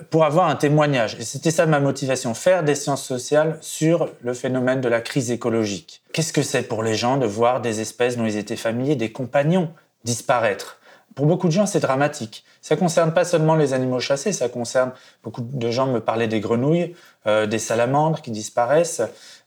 pour 0.10 0.26
avoir 0.26 0.50
un 0.50 0.58
témoignage. 0.58 1.16
Et 1.22 1.24
c'était 1.24 1.52
ça 1.52 1.66
ma 1.66 1.80
motivation, 1.80 2.34
faire 2.34 2.64
des 2.64 2.76
sciences 2.76 3.06
sociales 3.06 3.58
sur 3.62 4.10
le 4.22 4.34
phénomène 4.34 4.82
de 4.82 4.90
la 4.90 5.00
crise 5.00 5.32
écologique. 5.32 6.02
Qu'est-ce 6.12 6.34
que 6.34 6.42
c'est 6.42 6.64
pour 6.64 6.84
les 6.84 6.96
gens 6.96 7.16
de 7.16 7.26
voir 7.26 7.62
des 7.62 7.80
espèces 7.80 8.18
dont 8.18 8.26
ils 8.26 8.36
étaient 8.36 8.58
familiers, 8.58 8.98
des 8.98 9.14
compagnons, 9.14 9.70
disparaître? 10.04 10.80
Pour 11.18 11.26
beaucoup 11.26 11.48
de 11.48 11.52
gens, 11.52 11.66
c'est 11.66 11.80
dramatique. 11.80 12.44
Ça 12.62 12.76
concerne 12.76 13.12
pas 13.12 13.26
seulement 13.26 13.56
les 13.56 13.74
animaux 13.74 14.00
chassés, 14.00 14.32
ça 14.34 14.50
concerne 14.50 14.92
beaucoup 15.24 15.42
de 15.42 15.72
gens 15.72 15.88
me 15.88 16.00
parlaient 16.00 16.28
des 16.28 16.40
grenouilles, 16.40 16.94
euh, 17.26 17.48
des 17.48 17.58
salamandres 17.58 18.22
qui 18.22 18.30
disparaissent, 18.30 19.02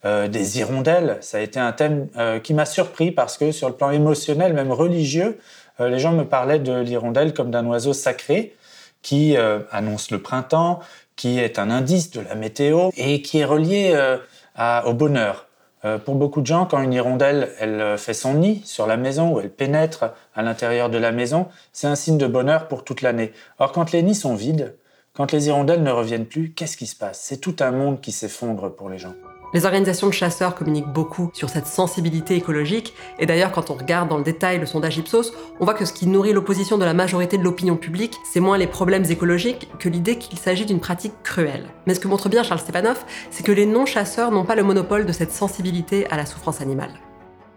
euh, 0.05 0.27
des 0.27 0.59
hirondelles. 0.59 1.19
Ça 1.21 1.39
a 1.39 1.41
été 1.41 1.61
un 1.61 1.71
thème 1.71 2.09
euh, 2.17 2.41
qui 2.41 2.55
m'a 2.55 2.65
surpris 2.65 3.13
parce 3.13 3.39
que 3.39 3.53
sur 3.53 3.69
le 3.69 3.77
plan 3.77 3.93
émotionnel, 3.93 4.53
même 4.53 4.73
religieux, 4.73 5.39
euh, 5.79 5.89
les 5.89 6.01
gens 6.01 6.11
me 6.13 6.25
parlaient 6.25 6.59
de 6.59 6.81
l'hirondelle 6.81 7.33
comme 7.35 7.53
d'un 7.53 7.65
oiseau 7.67 7.93
sacré 7.93 8.57
qui 9.01 9.37
euh, 9.37 9.61
annonce 9.71 10.11
le 10.11 10.21
printemps, 10.21 10.81
qui 11.15 11.39
est 11.39 11.61
un 11.61 11.71
indice 11.71 12.11
de 12.11 12.21
la 12.21 12.35
météo 12.35 12.91
et 12.97 13.23
qui 13.23 13.39
est 13.39 13.45
relié 13.45 13.93
euh, 13.95 14.19
à, 14.57 14.89
au 14.89 14.93
bonheur. 14.93 15.47
Euh, 15.85 15.99
pour 15.99 16.15
beaucoup 16.15 16.43
de 16.43 16.47
gens, 16.47 16.67
quand 16.67 16.81
une 16.83 16.93
hirondelle 16.93 17.51
elle 17.59 17.81
euh, 17.81 17.97
fait 17.97 18.15
son 18.15 18.35
nid 18.35 18.61
sur 18.65 18.87
la 18.87 18.97
maison 18.97 19.35
ou 19.35 19.41
elle 19.41 19.51
pénètre 19.51 20.13
à 20.35 20.43
l'intérieur 20.43 20.91
de 20.91 20.99
la 20.99 21.11
maison, 21.11 21.49
c'est 21.73 21.87
un 21.87 21.95
signe 21.95 22.19
de 22.19 22.27
bonheur 22.27 22.69
pour 22.69 22.85
toute 22.85 23.01
l'année. 23.01 23.33
Or, 23.59 23.73
quand 23.73 23.93
les 23.93 24.03
nids 24.03 24.15
sont 24.15 24.35
vides, 24.35 24.77
quand 25.15 25.33
les 25.33 25.49
hirondelles 25.49 25.83
ne 25.83 25.91
reviennent 25.91 26.27
plus, 26.27 26.53
qu'est-ce 26.53 26.77
qui 26.77 26.87
se 26.87 26.97
passe? 26.97 27.21
C'est 27.21 27.39
tout 27.39 27.57
un 27.61 27.71
monde 27.71 28.01
qui 28.01 28.13
s'effondre 28.13 28.75
pour 28.75 28.91
les 28.91 28.99
gens. 28.99 29.15
Les 29.53 29.65
organisations 29.65 30.07
de 30.07 30.13
chasseurs 30.13 30.55
communiquent 30.55 30.93
beaucoup 30.93 31.31
sur 31.33 31.49
cette 31.49 31.67
sensibilité 31.67 32.37
écologique, 32.37 32.95
et 33.19 33.27
d'ailleurs 33.27 33.51
quand 33.51 33.71
on 33.71 33.75
regarde 33.75 34.09
dans 34.09 34.19
le 34.19 34.23
détail 34.23 34.61
le 34.61 34.67
sondage 34.67 34.99
Ipsos, 34.99 35.33
on 35.59 35.65
voit 35.65 35.75
que 35.75 35.85
ce 35.85 35.93
qui 35.93 36.07
nourrit 36.07 36.33
l'opposition 36.33 36.79
de 36.79 36.85
la 36.85 36.95
majorité 36.95 37.37
de 37.37 37.43
l'opinion 37.43 37.77
publique, 37.77 38.15
c'est 38.31 38.39
moins 38.39 38.59
les 38.59 38.69
problèmes 38.69 39.05
écologiques 39.11 39.69
que 39.81 39.89
l'idée 39.89 40.19
qu'il 40.19 40.39
s'agit 40.39 40.67
d'une 40.67 40.79
pratique 40.79 41.15
cruelle. 41.25 41.67
Mais 41.87 41.95
ce 41.95 42.01
que 42.01 42.07
montre 42.07 42.29
bien 42.29 42.45
Charles 42.45 42.61
Stepanov, 42.61 43.05
c'est 43.33 43.43
que 43.43 43.51
les 43.51 43.67
non-chasseurs 43.67 44.31
n'ont 44.31 44.45
pas 44.45 44.55
le 44.55 44.63
monopole 44.63 45.05
de 45.05 45.13
cette 45.13 45.33
sensibilité 45.33 46.09
à 46.11 46.17
la 46.17 46.27
souffrance 46.27 46.61
animale. 46.61 46.93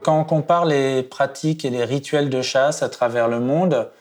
Quand 0.02 0.20
on 0.20 0.24
compare 0.24 0.66
les 0.66 1.04
pratiques 1.04 1.64
et 1.64 1.70
les 1.70 1.86
rituels 1.86 2.32
de 2.32 2.42
chasse 2.42 2.82
à 2.82 2.90
travers 2.90 3.28
le 3.28 3.40
monde, 3.40 3.92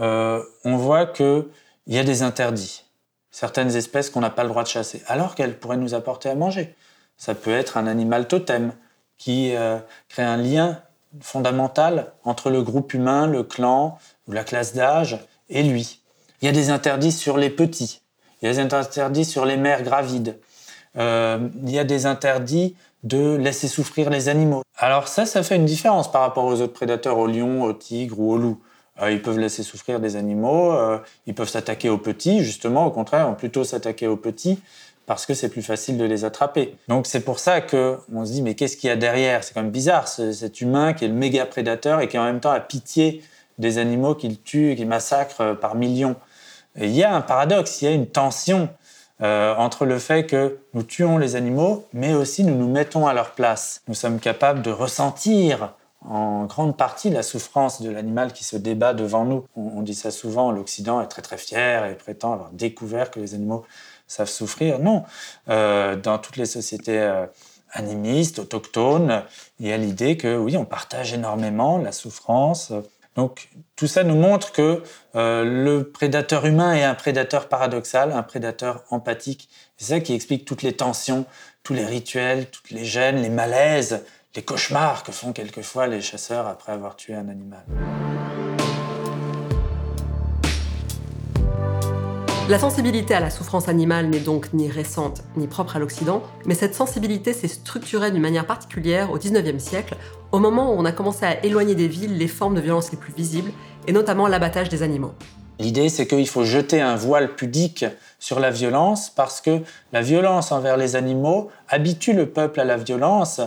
euh, 0.00 0.42
on 0.64 0.76
voit 0.76 1.06
qu'il 1.06 1.44
y 1.86 1.98
a 1.98 2.02
des 2.02 2.24
interdits. 2.24 2.84
Certaines 3.30 3.76
espèces 3.76 4.10
qu'on 4.10 4.20
n'a 4.20 4.30
pas 4.30 4.42
le 4.42 4.48
droit 4.48 4.64
de 4.64 4.68
chasser, 4.68 5.02
alors 5.06 5.36
qu'elles 5.36 5.56
pourraient 5.56 5.76
nous 5.76 5.94
apporter 5.94 6.28
à 6.28 6.34
manger. 6.34 6.74
Ça 7.20 7.34
peut 7.34 7.50
être 7.50 7.76
un 7.76 7.86
animal 7.86 8.26
totem 8.26 8.72
qui 9.18 9.54
euh, 9.54 9.76
crée 10.08 10.22
un 10.22 10.38
lien 10.38 10.80
fondamental 11.20 12.14
entre 12.24 12.48
le 12.48 12.62
groupe 12.62 12.94
humain, 12.94 13.26
le 13.26 13.42
clan 13.42 13.98
ou 14.26 14.32
la 14.32 14.42
classe 14.42 14.74
d'âge 14.74 15.18
et 15.50 15.62
lui. 15.62 16.00
Il 16.40 16.46
y 16.46 16.48
a 16.48 16.52
des 16.52 16.70
interdits 16.70 17.12
sur 17.12 17.36
les 17.36 17.50
petits, 17.50 18.00
il 18.40 18.46
y 18.46 18.48
a 18.48 18.54
des 18.54 18.58
interdits 18.58 19.26
sur 19.26 19.44
les 19.44 19.58
mères 19.58 19.82
gravides, 19.82 20.38
euh, 20.96 21.46
il 21.62 21.70
y 21.70 21.78
a 21.78 21.84
des 21.84 22.06
interdits 22.06 22.74
de 23.02 23.36
laisser 23.36 23.68
souffrir 23.68 24.08
les 24.08 24.30
animaux. 24.30 24.62
Alors 24.78 25.06
ça, 25.06 25.26
ça 25.26 25.42
fait 25.42 25.56
une 25.56 25.66
différence 25.66 26.10
par 26.10 26.22
rapport 26.22 26.46
aux 26.46 26.62
autres 26.62 26.72
prédateurs, 26.72 27.18
aux 27.18 27.26
lions, 27.26 27.64
aux 27.64 27.74
tigres 27.74 28.18
ou 28.18 28.32
aux 28.32 28.38
loups. 28.38 28.62
Euh, 29.02 29.10
ils 29.10 29.20
peuvent 29.20 29.38
laisser 29.38 29.62
souffrir 29.62 30.00
des 30.00 30.16
animaux, 30.16 30.74
ils 31.26 31.34
peuvent 31.34 31.50
s'attaquer 31.50 31.90
aux 31.90 31.98
petits, 31.98 32.42
justement, 32.42 32.86
au 32.86 32.90
contraire, 32.90 33.28
on 33.28 33.34
plutôt 33.34 33.62
s'attaquer 33.62 34.06
aux 34.06 34.16
petits 34.16 34.58
parce 35.10 35.26
que 35.26 35.34
c'est 35.34 35.48
plus 35.48 35.62
facile 35.62 35.98
de 35.98 36.04
les 36.04 36.24
attraper. 36.24 36.76
Donc 36.86 37.08
c'est 37.08 37.22
pour 37.22 37.40
ça 37.40 37.60
que 37.60 37.98
on 38.14 38.24
se 38.24 38.30
dit 38.30 38.42
mais 38.42 38.54
qu'est-ce 38.54 38.76
qu'il 38.76 38.86
y 38.86 38.92
a 38.92 38.96
derrière? 38.96 39.42
C'est 39.42 39.52
quand 39.52 39.62
même 39.62 39.72
bizarre 39.72 40.06
cet 40.06 40.60
humain 40.60 40.92
qui 40.92 41.04
est 41.04 41.08
le 41.08 41.14
méga 41.14 41.46
prédateur 41.46 42.00
et 42.00 42.06
qui 42.06 42.16
en 42.16 42.22
même 42.22 42.38
temps 42.38 42.52
a 42.52 42.60
pitié 42.60 43.20
des 43.58 43.78
animaux 43.78 44.14
qu'il 44.14 44.40
tue, 44.40 44.74
qu'il 44.76 44.86
massacre 44.86 45.40
euh, 45.40 45.54
par 45.54 45.74
millions. 45.74 46.14
Il 46.76 46.92
y 46.92 47.02
a 47.02 47.12
un 47.12 47.22
paradoxe, 47.22 47.82
il 47.82 47.86
y 47.86 47.88
a 47.88 47.90
une 47.90 48.06
tension 48.06 48.68
entre 49.20 49.84
le 49.84 49.98
fait 49.98 50.26
que 50.26 50.60
nous 50.74 50.84
tuons 50.84 51.18
les 51.18 51.34
animaux, 51.34 51.84
mais 51.92 52.14
aussi 52.14 52.44
nous 52.44 52.54
nous 52.54 52.68
mettons 52.70 53.08
à 53.08 53.12
leur 53.12 53.32
place. 53.32 53.82
Nous 53.88 53.94
sommes 53.94 54.20
capables 54.20 54.62
de 54.62 54.70
ressentir 54.70 55.74
en 56.08 56.46
grande 56.46 56.76
partie 56.76 57.10
la 57.10 57.22
souffrance 57.22 57.82
de 57.82 57.90
l'animal 57.90 58.32
qui 58.32 58.44
se 58.44 58.56
débat 58.56 58.94
devant 58.94 59.24
nous. 59.24 59.44
On, 59.56 59.82
dit 59.82 59.94
ça 59.94 60.10
souvent, 60.10 60.50
l'Occident 60.52 61.00
est 61.02 61.08
très 61.08 61.20
très 61.20 61.36
fier 61.36 61.84
et 61.84 61.94
prétend 61.96 62.32
avoir 62.32 62.50
découvert 62.52 63.10
que 63.10 63.20
les 63.20 63.34
animaux 63.34 63.64
savent 64.10 64.28
souffrir. 64.28 64.78
Non, 64.78 65.04
euh, 65.48 65.96
dans 65.96 66.18
toutes 66.18 66.36
les 66.36 66.46
sociétés 66.46 66.98
euh, 66.98 67.26
animistes, 67.72 68.38
autochtones, 68.38 69.22
il 69.58 69.68
y 69.68 69.72
a 69.72 69.76
l'idée 69.76 70.16
que 70.16 70.36
oui, 70.36 70.56
on 70.56 70.64
partage 70.64 71.12
énormément 71.12 71.78
la 71.78 71.92
souffrance. 71.92 72.72
Donc 73.16 73.48
tout 73.76 73.86
ça 73.86 74.04
nous 74.04 74.16
montre 74.16 74.52
que 74.52 74.82
euh, 75.14 75.44
le 75.44 75.90
prédateur 75.90 76.46
humain 76.46 76.74
est 76.74 76.84
un 76.84 76.94
prédateur 76.94 77.48
paradoxal, 77.48 78.12
un 78.12 78.22
prédateur 78.22 78.84
empathique. 78.90 79.48
C'est 79.76 79.94
ça 79.94 80.00
qui 80.00 80.14
explique 80.14 80.44
toutes 80.44 80.62
les 80.62 80.72
tensions, 80.72 81.24
tous 81.62 81.74
les 81.74 81.84
rituels, 81.84 82.46
toutes 82.46 82.70
les 82.70 82.84
gênes, 82.84 83.20
les 83.20 83.30
malaises 83.30 84.02
les 84.36 84.42
cauchemars 84.42 85.02
que 85.02 85.12
font 85.12 85.32
quelquefois 85.32 85.86
les 85.86 86.00
chasseurs 86.00 86.46
après 86.46 86.72
avoir 86.72 86.96
tué 86.96 87.14
un 87.14 87.28
animal. 87.28 87.64
La 92.50 92.58
sensibilité 92.58 93.14
à 93.14 93.20
la 93.20 93.30
souffrance 93.30 93.68
animale 93.68 94.08
n'est 94.08 94.18
donc 94.18 94.52
ni 94.52 94.68
récente 94.68 95.22
ni 95.36 95.46
propre 95.46 95.76
à 95.76 95.78
l'Occident, 95.78 96.20
mais 96.46 96.56
cette 96.56 96.74
sensibilité 96.74 97.32
s'est 97.32 97.46
structurée 97.46 98.10
d'une 98.10 98.20
manière 98.20 98.44
particulière 98.44 99.12
au 99.12 99.18
XIXe 99.18 99.62
siècle, 99.62 99.94
au 100.32 100.40
moment 100.40 100.72
où 100.72 100.76
on 100.76 100.84
a 100.84 100.90
commencé 100.90 101.24
à 101.24 101.44
éloigner 101.44 101.76
des 101.76 101.86
villes 101.86 102.18
les 102.18 102.26
formes 102.26 102.56
de 102.56 102.60
violence 102.60 102.90
les 102.90 102.98
plus 102.98 103.12
visibles, 103.12 103.52
et 103.86 103.92
notamment 103.92 104.26
l'abattage 104.26 104.68
des 104.68 104.82
animaux. 104.82 105.12
L'idée, 105.60 105.88
c'est 105.88 106.08
qu'il 106.08 106.26
faut 106.26 106.42
jeter 106.42 106.80
un 106.80 106.96
voile 106.96 107.36
pudique 107.36 107.84
sur 108.18 108.40
la 108.40 108.50
violence 108.50 109.10
parce 109.10 109.40
que 109.40 109.60
la 109.92 110.02
violence 110.02 110.50
envers 110.50 110.76
les 110.76 110.96
animaux 110.96 111.52
habitue 111.68 112.14
le 112.14 112.30
peuple 112.30 112.58
à 112.58 112.64
la 112.64 112.78
violence 112.78 113.40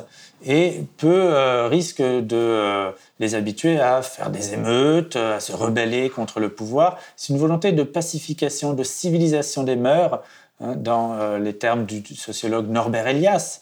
et 0.46 0.86
peut 0.98 1.34
euh, 1.34 1.68
risque 1.68 2.02
de 2.02 2.36
euh, 2.36 2.92
les 3.20 3.36
habituer 3.36 3.80
à 3.80 4.02
faire 4.02 4.30
des 4.30 4.54
émeutes, 4.54 5.16
à 5.16 5.40
se 5.40 5.54
rebeller 5.54 6.10
contre 6.10 6.40
le 6.40 6.50
pouvoir. 6.50 6.98
C'est 7.16 7.34
une 7.34 7.40
volonté 7.40 7.72
de 7.72 7.84
pacification, 7.84 8.74
de 8.74 8.84
civilisation 8.84 9.64
des 9.64 9.76
mœurs, 9.76 10.22
hein, 10.60 10.76
dans 10.76 11.14
euh, 11.14 11.40
les 11.40 11.54
termes 11.54 11.86
du, 11.86 12.04
sociologue 12.16 12.70
Norbert 12.70 13.08
Elias, 13.08 13.62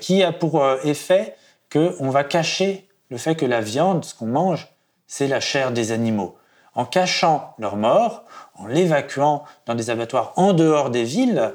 qui 0.00 0.22
a 0.22 0.32
pour 0.32 0.64
effet 0.84 1.34
qu'on 1.70 2.08
va 2.08 2.24
cacher 2.24 2.88
le 3.10 3.18
fait 3.18 3.34
que 3.34 3.44
la 3.44 3.60
viande, 3.60 4.06
ce 4.06 4.14
qu'on 4.14 4.26
mange, 4.26 4.68
c'est 5.06 5.26
la 5.26 5.40
chair 5.40 5.70
des 5.70 5.92
animaux. 5.92 6.36
En 6.74 6.86
cachant 6.86 7.54
leur 7.58 7.76
mort, 7.76 8.24
en 8.54 8.66
l'évacuant 8.66 9.44
dans 9.66 9.74
des 9.74 9.90
abattoirs 9.90 10.32
en 10.36 10.54
dehors 10.54 10.88
des 10.88 11.04
villes, 11.04 11.52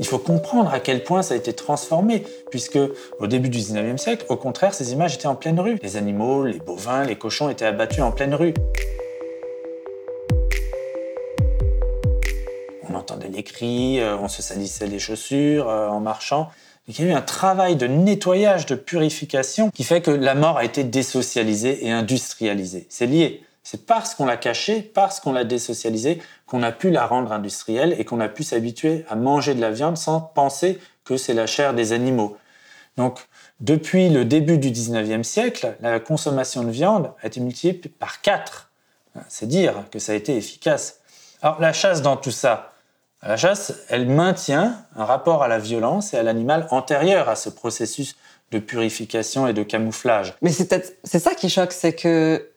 il 0.00 0.06
faut 0.06 0.18
comprendre 0.18 0.72
à 0.72 0.80
quel 0.80 1.04
point 1.04 1.22
ça 1.22 1.34
a 1.34 1.36
été 1.36 1.52
transformé, 1.52 2.24
puisque 2.50 2.78
au 3.18 3.26
début 3.26 3.50
du 3.50 3.58
19e 3.58 3.98
siècle, 3.98 4.24
au 4.30 4.36
contraire, 4.36 4.72
ces 4.72 4.92
images 4.92 5.14
étaient 5.14 5.26
en 5.26 5.34
pleine 5.34 5.60
rue. 5.60 5.78
Les 5.82 5.98
animaux, 5.98 6.46
les 6.46 6.58
bovins, 6.58 7.04
les 7.04 7.16
cochons 7.16 7.50
étaient 7.50 7.66
abattus 7.66 8.00
en 8.00 8.10
pleine 8.10 8.34
rue. 8.34 8.54
On 12.88 12.94
entendait 12.94 13.28
les 13.28 13.42
cris, 13.42 14.00
euh, 14.00 14.16
on 14.16 14.28
se 14.28 14.40
salissait 14.40 14.86
les 14.86 14.98
chaussures 14.98 15.68
euh, 15.68 15.88
en 15.88 16.00
marchant. 16.00 16.48
il 16.88 16.98
y 16.98 17.02
a 17.04 17.10
eu 17.10 17.12
un 17.12 17.20
travail 17.20 17.76
de 17.76 17.86
nettoyage, 17.86 18.64
de 18.64 18.76
purification 18.76 19.70
qui 19.70 19.84
fait 19.84 20.00
que 20.00 20.10
la 20.10 20.34
mort 20.34 20.56
a 20.56 20.64
été 20.64 20.82
désocialisée 20.82 21.86
et 21.86 21.90
industrialisée. 21.90 22.86
C'est 22.88 23.06
lié. 23.06 23.42
C'est 23.62 23.86
parce 23.86 24.14
qu'on 24.14 24.26
l'a 24.26 24.36
cachée, 24.36 24.80
parce 24.82 25.20
qu'on 25.20 25.32
l'a 25.32 25.44
désocialisée, 25.44 26.22
qu'on 26.46 26.62
a 26.62 26.72
pu 26.72 26.90
la 26.90 27.06
rendre 27.06 27.32
industrielle 27.32 27.94
et 27.98 28.04
qu'on 28.04 28.20
a 28.20 28.28
pu 28.28 28.42
s'habituer 28.42 29.04
à 29.08 29.16
manger 29.16 29.54
de 29.54 29.60
la 29.60 29.70
viande 29.70 29.96
sans 29.96 30.20
penser 30.20 30.78
que 31.04 31.16
c'est 31.16 31.34
la 31.34 31.46
chair 31.46 31.74
des 31.74 31.92
animaux. 31.92 32.36
Donc, 32.96 33.20
depuis 33.60 34.08
le 34.08 34.24
début 34.24 34.58
du 34.58 34.70
19e 34.70 35.22
siècle, 35.22 35.76
la 35.80 36.00
consommation 36.00 36.64
de 36.64 36.70
viande 36.70 37.12
a 37.22 37.26
été 37.26 37.40
multipliée 37.40 37.74
par 37.98 38.22
4. 38.22 38.70
C'est 39.28 39.46
dire 39.46 39.84
que 39.90 39.98
ça 39.98 40.12
a 40.12 40.14
été 40.14 40.36
efficace. 40.36 41.00
Alors, 41.42 41.60
la 41.60 41.72
chasse 41.72 42.00
dans 42.00 42.16
tout 42.16 42.30
ça, 42.30 42.72
la 43.22 43.36
chasse, 43.36 43.74
elle 43.88 44.06
maintient 44.06 44.82
un 44.96 45.04
rapport 45.04 45.42
à 45.42 45.48
la 45.48 45.58
violence 45.58 46.14
et 46.14 46.16
à 46.16 46.22
l'animal 46.22 46.66
antérieur 46.70 47.28
à 47.28 47.36
ce 47.36 47.50
processus 47.50 48.16
de 48.50 48.58
purification 48.58 49.46
et 49.46 49.52
de 49.52 49.62
camouflage. 49.62 50.34
Mais 50.40 50.50
c'est 50.50 51.18
ça 51.18 51.34
qui 51.34 51.50
choque, 51.50 51.72
c'est 51.72 51.94
que 51.94 52.50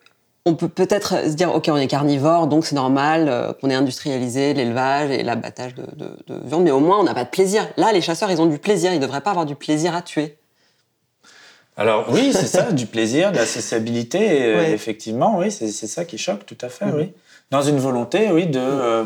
on 0.45 0.55
peut 0.55 0.67
peut-être 0.67 1.29
se 1.29 1.35
dire, 1.35 1.53
ok, 1.53 1.69
on 1.69 1.77
est 1.77 1.88
carnivore, 1.88 2.47
donc 2.47 2.65
c'est 2.65 2.75
normal 2.75 3.29
euh, 3.29 3.53
qu'on 3.53 3.69
ait 3.69 3.75
industrialisé 3.75 4.53
l'élevage 4.53 5.09
et 5.09 5.23
l'abattage 5.23 5.73
de, 5.73 5.85
viande, 6.43 6.63
mais 6.63 6.71
au 6.71 6.81
moins 6.81 7.00
on 7.00 7.03
n'a 7.03 7.13
pas 7.13 7.23
de 7.23 7.29
plaisir. 7.29 7.67
Là, 7.77 7.93
les 7.93 8.01
chasseurs, 8.01 8.29
ils 8.29 8.41
ont 8.41 8.45
du 8.45 8.57
plaisir, 8.57 8.91
ils 8.91 9.00
ne 9.00 9.01
devraient 9.01 9.21
pas 9.21 9.29
avoir 9.29 9.45
du 9.45 9.55
plaisir 9.55 9.95
à 9.95 10.01
tuer. 10.01 10.38
Alors 11.77 12.05
oui, 12.09 12.33
c'est 12.33 12.45
ça, 12.45 12.71
du 12.71 12.85
plaisir, 12.85 13.31
de 13.31 13.38
la 13.38 13.45
sociabilité, 13.45 14.43
euh, 14.43 14.73
effectivement, 14.73 15.38
oui, 15.38 15.50
c'est 15.50 15.71
ça 15.71 16.03
qui 16.05 16.17
choque, 16.17 16.45
tout 16.45 16.57
à 16.62 16.69
fait, 16.69 16.85
mhm. 16.85 16.95
oui. 16.95 17.13
Dans 17.50 17.62
une 17.62 17.77
volonté, 17.77 18.29
oui, 18.31 18.47
de, 18.47 18.59
euh, 18.59 19.03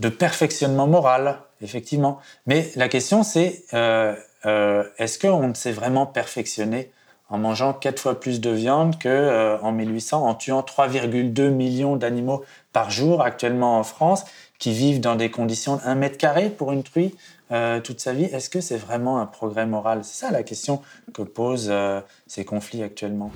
de 0.00 0.08
perfectionnement 0.08 0.86
moral, 0.86 1.38
effectivement. 1.62 2.18
Mais 2.46 2.70
la 2.76 2.88
question, 2.88 3.22
c'est, 3.22 3.64
est-ce 3.72 5.18
qu'on 5.18 5.54
s'est 5.54 5.72
vraiment 5.72 6.06
perfectionné 6.06 6.90
en 7.32 7.38
mangeant 7.38 7.72
quatre 7.72 7.98
fois 7.98 8.20
plus 8.20 8.40
de 8.40 8.50
viande 8.50 9.02
qu'en 9.02 9.08
euh, 9.08 9.56
en 9.62 9.72
1800, 9.72 10.24
en 10.24 10.34
tuant 10.34 10.60
3,2 10.60 11.48
millions 11.48 11.96
d'animaux 11.96 12.44
par 12.74 12.90
jour 12.90 13.22
actuellement 13.22 13.78
en 13.78 13.84
France, 13.84 14.24
qui 14.58 14.72
vivent 14.72 15.00
dans 15.00 15.16
des 15.16 15.30
conditions 15.30 15.76
de 15.76 15.80
1 15.82 15.94
mètre 15.94 16.18
carré 16.18 16.50
pour 16.50 16.72
une 16.72 16.82
truie 16.82 17.14
euh, 17.50 17.80
toute 17.80 18.00
sa 18.00 18.12
vie. 18.12 18.24
Est-ce 18.24 18.50
que 18.50 18.60
c'est 18.60 18.76
vraiment 18.76 19.18
un 19.18 19.24
progrès 19.24 19.64
moral? 19.64 20.00
C'est 20.04 20.26
ça 20.26 20.30
la 20.30 20.42
question 20.42 20.82
que 21.14 21.22
posent 21.22 21.70
euh, 21.70 22.02
ces 22.26 22.44
conflits 22.44 22.82
actuellement. 22.82 23.32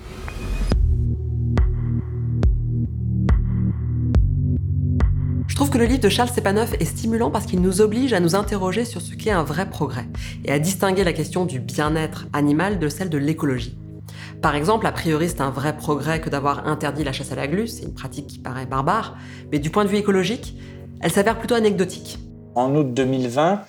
Je 5.47 5.55
trouve 5.55 5.71
que 5.71 5.79
le 5.79 5.85
livre 5.85 6.01
de 6.01 6.09
Charles 6.09 6.29
Sepanoff 6.29 6.73
est 6.79 6.85
stimulant 6.85 7.31
parce 7.31 7.47
qu'il 7.47 7.61
nous 7.61 7.81
oblige 7.81 8.13
à 8.13 8.19
nous 8.19 8.35
interroger 8.35 8.85
sur 8.85 9.01
ce 9.01 9.15
qu'est 9.15 9.31
un 9.31 9.43
vrai 9.43 9.67
progrès 9.67 10.05
et 10.45 10.51
à 10.51 10.59
distinguer 10.59 11.03
la 11.03 11.13
question 11.13 11.45
du 11.45 11.59
bien-être 11.59 12.27
animal 12.31 12.77
de 12.77 12.89
celle 12.89 13.09
de 13.09 13.17
l'écologie. 13.17 13.75
Par 14.41 14.55
exemple, 14.55 14.85
a 14.85 14.91
priori, 14.91 15.29
c'est 15.29 15.41
un 15.41 15.49
vrai 15.49 15.75
progrès 15.75 16.21
que 16.21 16.29
d'avoir 16.29 16.67
interdit 16.67 17.03
la 17.03 17.11
chasse 17.11 17.31
à 17.31 17.35
la 17.35 17.47
glu, 17.47 17.67
c'est 17.67 17.83
une 17.83 17.93
pratique 17.93 18.27
qui 18.27 18.39
paraît 18.39 18.67
barbare, 18.67 19.17
mais 19.51 19.57
du 19.57 19.71
point 19.71 19.83
de 19.83 19.89
vue 19.89 19.97
écologique, 19.97 20.55
elle 21.01 21.11
s'avère 21.11 21.39
plutôt 21.39 21.55
anecdotique. 21.55 22.19
En 22.53 22.75
août 22.75 22.93
2020, 22.93 23.61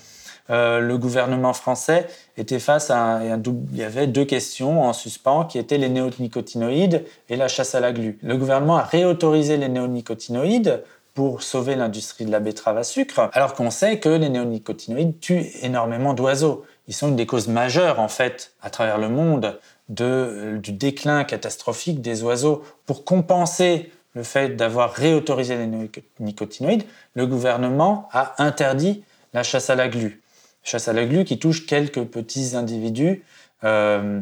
euh, 0.50 0.80
le 0.80 0.98
gouvernement 0.98 1.52
français 1.52 2.06
était 2.36 2.58
face 2.58 2.90
à 2.90 3.16
un, 3.16 3.42
Il 3.72 3.76
y 3.76 3.82
avait 3.82 4.06
deux 4.06 4.24
questions 4.24 4.82
en 4.82 4.92
suspens 4.92 5.44
qui 5.44 5.58
étaient 5.58 5.78
les 5.78 5.88
néonicotinoïdes 5.88 7.04
et 7.28 7.36
la 7.36 7.48
chasse 7.48 7.74
à 7.74 7.80
la 7.80 7.92
glu. 7.92 8.18
Le 8.22 8.36
gouvernement 8.36 8.76
a 8.76 8.82
réautorisé 8.82 9.56
les 9.56 9.68
néonicotinoïdes 9.68 10.82
pour 11.14 11.42
sauver 11.42 11.74
l'industrie 11.74 12.26
de 12.26 12.30
la 12.30 12.40
betterave 12.40 12.78
à 12.78 12.84
sucre, 12.84 13.28
alors 13.32 13.54
qu'on 13.54 13.70
sait 13.70 13.98
que 13.98 14.08
les 14.08 14.28
néonicotinoïdes 14.28 15.18
tuent 15.18 15.46
énormément 15.62 16.14
d'oiseaux. 16.14 16.64
Ils 16.88 16.94
sont 16.94 17.08
une 17.08 17.16
des 17.16 17.26
causes 17.26 17.48
majeures, 17.48 18.00
en 18.00 18.08
fait, 18.08 18.54
à 18.62 18.70
travers 18.70 18.98
le 18.98 19.10
monde 19.10 19.60
de, 19.90 20.58
du 20.60 20.72
déclin 20.72 21.22
catastrophique 21.24 22.00
des 22.00 22.22
oiseaux. 22.22 22.64
Pour 22.86 23.04
compenser 23.04 23.92
le 24.14 24.22
fait 24.22 24.56
d'avoir 24.56 24.92
réautorisé 24.92 25.56
les 25.56 25.90
nicotinoïdes, 26.18 26.84
le 27.14 27.26
gouvernement 27.26 28.08
a 28.12 28.42
interdit 28.42 29.04
la 29.34 29.42
chasse 29.42 29.68
à 29.70 29.74
la 29.74 29.88
glu. 29.88 30.22
chasse 30.64 30.88
à 30.88 30.94
la 30.94 31.04
glu 31.04 31.24
qui 31.24 31.38
touche 31.38 31.66
quelques 31.66 32.04
petits 32.04 32.56
individus 32.56 33.22
euh, 33.64 34.20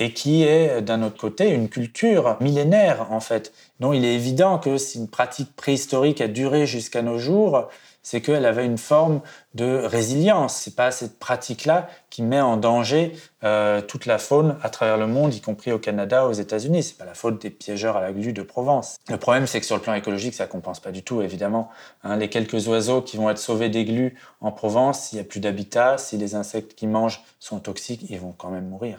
et 0.00 0.12
qui 0.12 0.42
est 0.42 0.82
d'un 0.82 1.02
autre 1.02 1.16
côté 1.16 1.50
une 1.50 1.68
culture 1.68 2.36
millénaire 2.40 3.10
en 3.10 3.20
fait. 3.20 3.52
Donc 3.80 3.94
il 3.94 4.04
est 4.04 4.14
évident 4.14 4.58
que 4.58 4.76
si 4.76 4.98
une 4.98 5.08
pratique 5.08 5.54
préhistorique 5.54 6.20
a 6.20 6.28
duré 6.28 6.66
jusqu'à 6.66 7.02
nos 7.02 7.18
jours, 7.18 7.68
c'est 8.10 8.22
qu'elle 8.22 8.46
avait 8.46 8.64
une 8.64 8.78
forme 8.78 9.20
de 9.54 9.84
résilience. 9.84 10.56
C'est 10.56 10.74
pas 10.74 10.90
cette 10.90 11.18
pratique-là 11.18 11.90
qui 12.08 12.22
met 12.22 12.40
en 12.40 12.56
danger 12.56 13.12
euh, 13.44 13.80
toute 13.80 14.06
la 14.06 14.18
faune 14.18 14.56
à 14.62 14.68
travers 14.68 14.96
le 14.96 15.06
monde, 15.06 15.32
y 15.34 15.40
compris 15.40 15.72
au 15.72 15.78
Canada, 15.78 16.26
aux 16.26 16.32
États-Unis. 16.32 16.82
C'est 16.82 16.98
pas 16.98 17.04
la 17.04 17.14
faute 17.14 17.40
des 17.40 17.50
piégeurs 17.50 17.96
à 17.96 18.00
la 18.00 18.12
glu 18.12 18.32
de 18.32 18.42
Provence. 18.42 18.96
Le 19.08 19.16
problème, 19.16 19.46
c'est 19.46 19.60
que 19.60 19.66
sur 19.66 19.76
le 19.76 19.82
plan 19.82 19.94
écologique, 19.94 20.34
ça 20.34 20.46
compense 20.46 20.80
pas 20.80 20.90
du 20.90 21.02
tout, 21.02 21.22
évidemment. 21.22 21.70
Hein, 22.02 22.16
les 22.16 22.28
quelques 22.28 22.66
oiseaux 22.68 23.02
qui 23.02 23.16
vont 23.16 23.30
être 23.30 23.38
sauvés 23.38 23.68
des 23.68 23.84
glues 23.84 24.14
en 24.40 24.50
Provence, 24.50 25.00
s'il 25.00 25.18
y 25.18 25.20
a 25.20 25.24
plus 25.24 25.40
d'habitat, 25.40 25.98
si 25.98 26.16
les 26.16 26.34
insectes 26.34 26.74
qu'ils 26.74 26.88
mangent 26.88 27.22
sont 27.38 27.60
toxiques, 27.60 28.04
ils 28.08 28.18
vont 28.18 28.34
quand 28.36 28.50
même 28.50 28.68
mourir. 28.68 28.98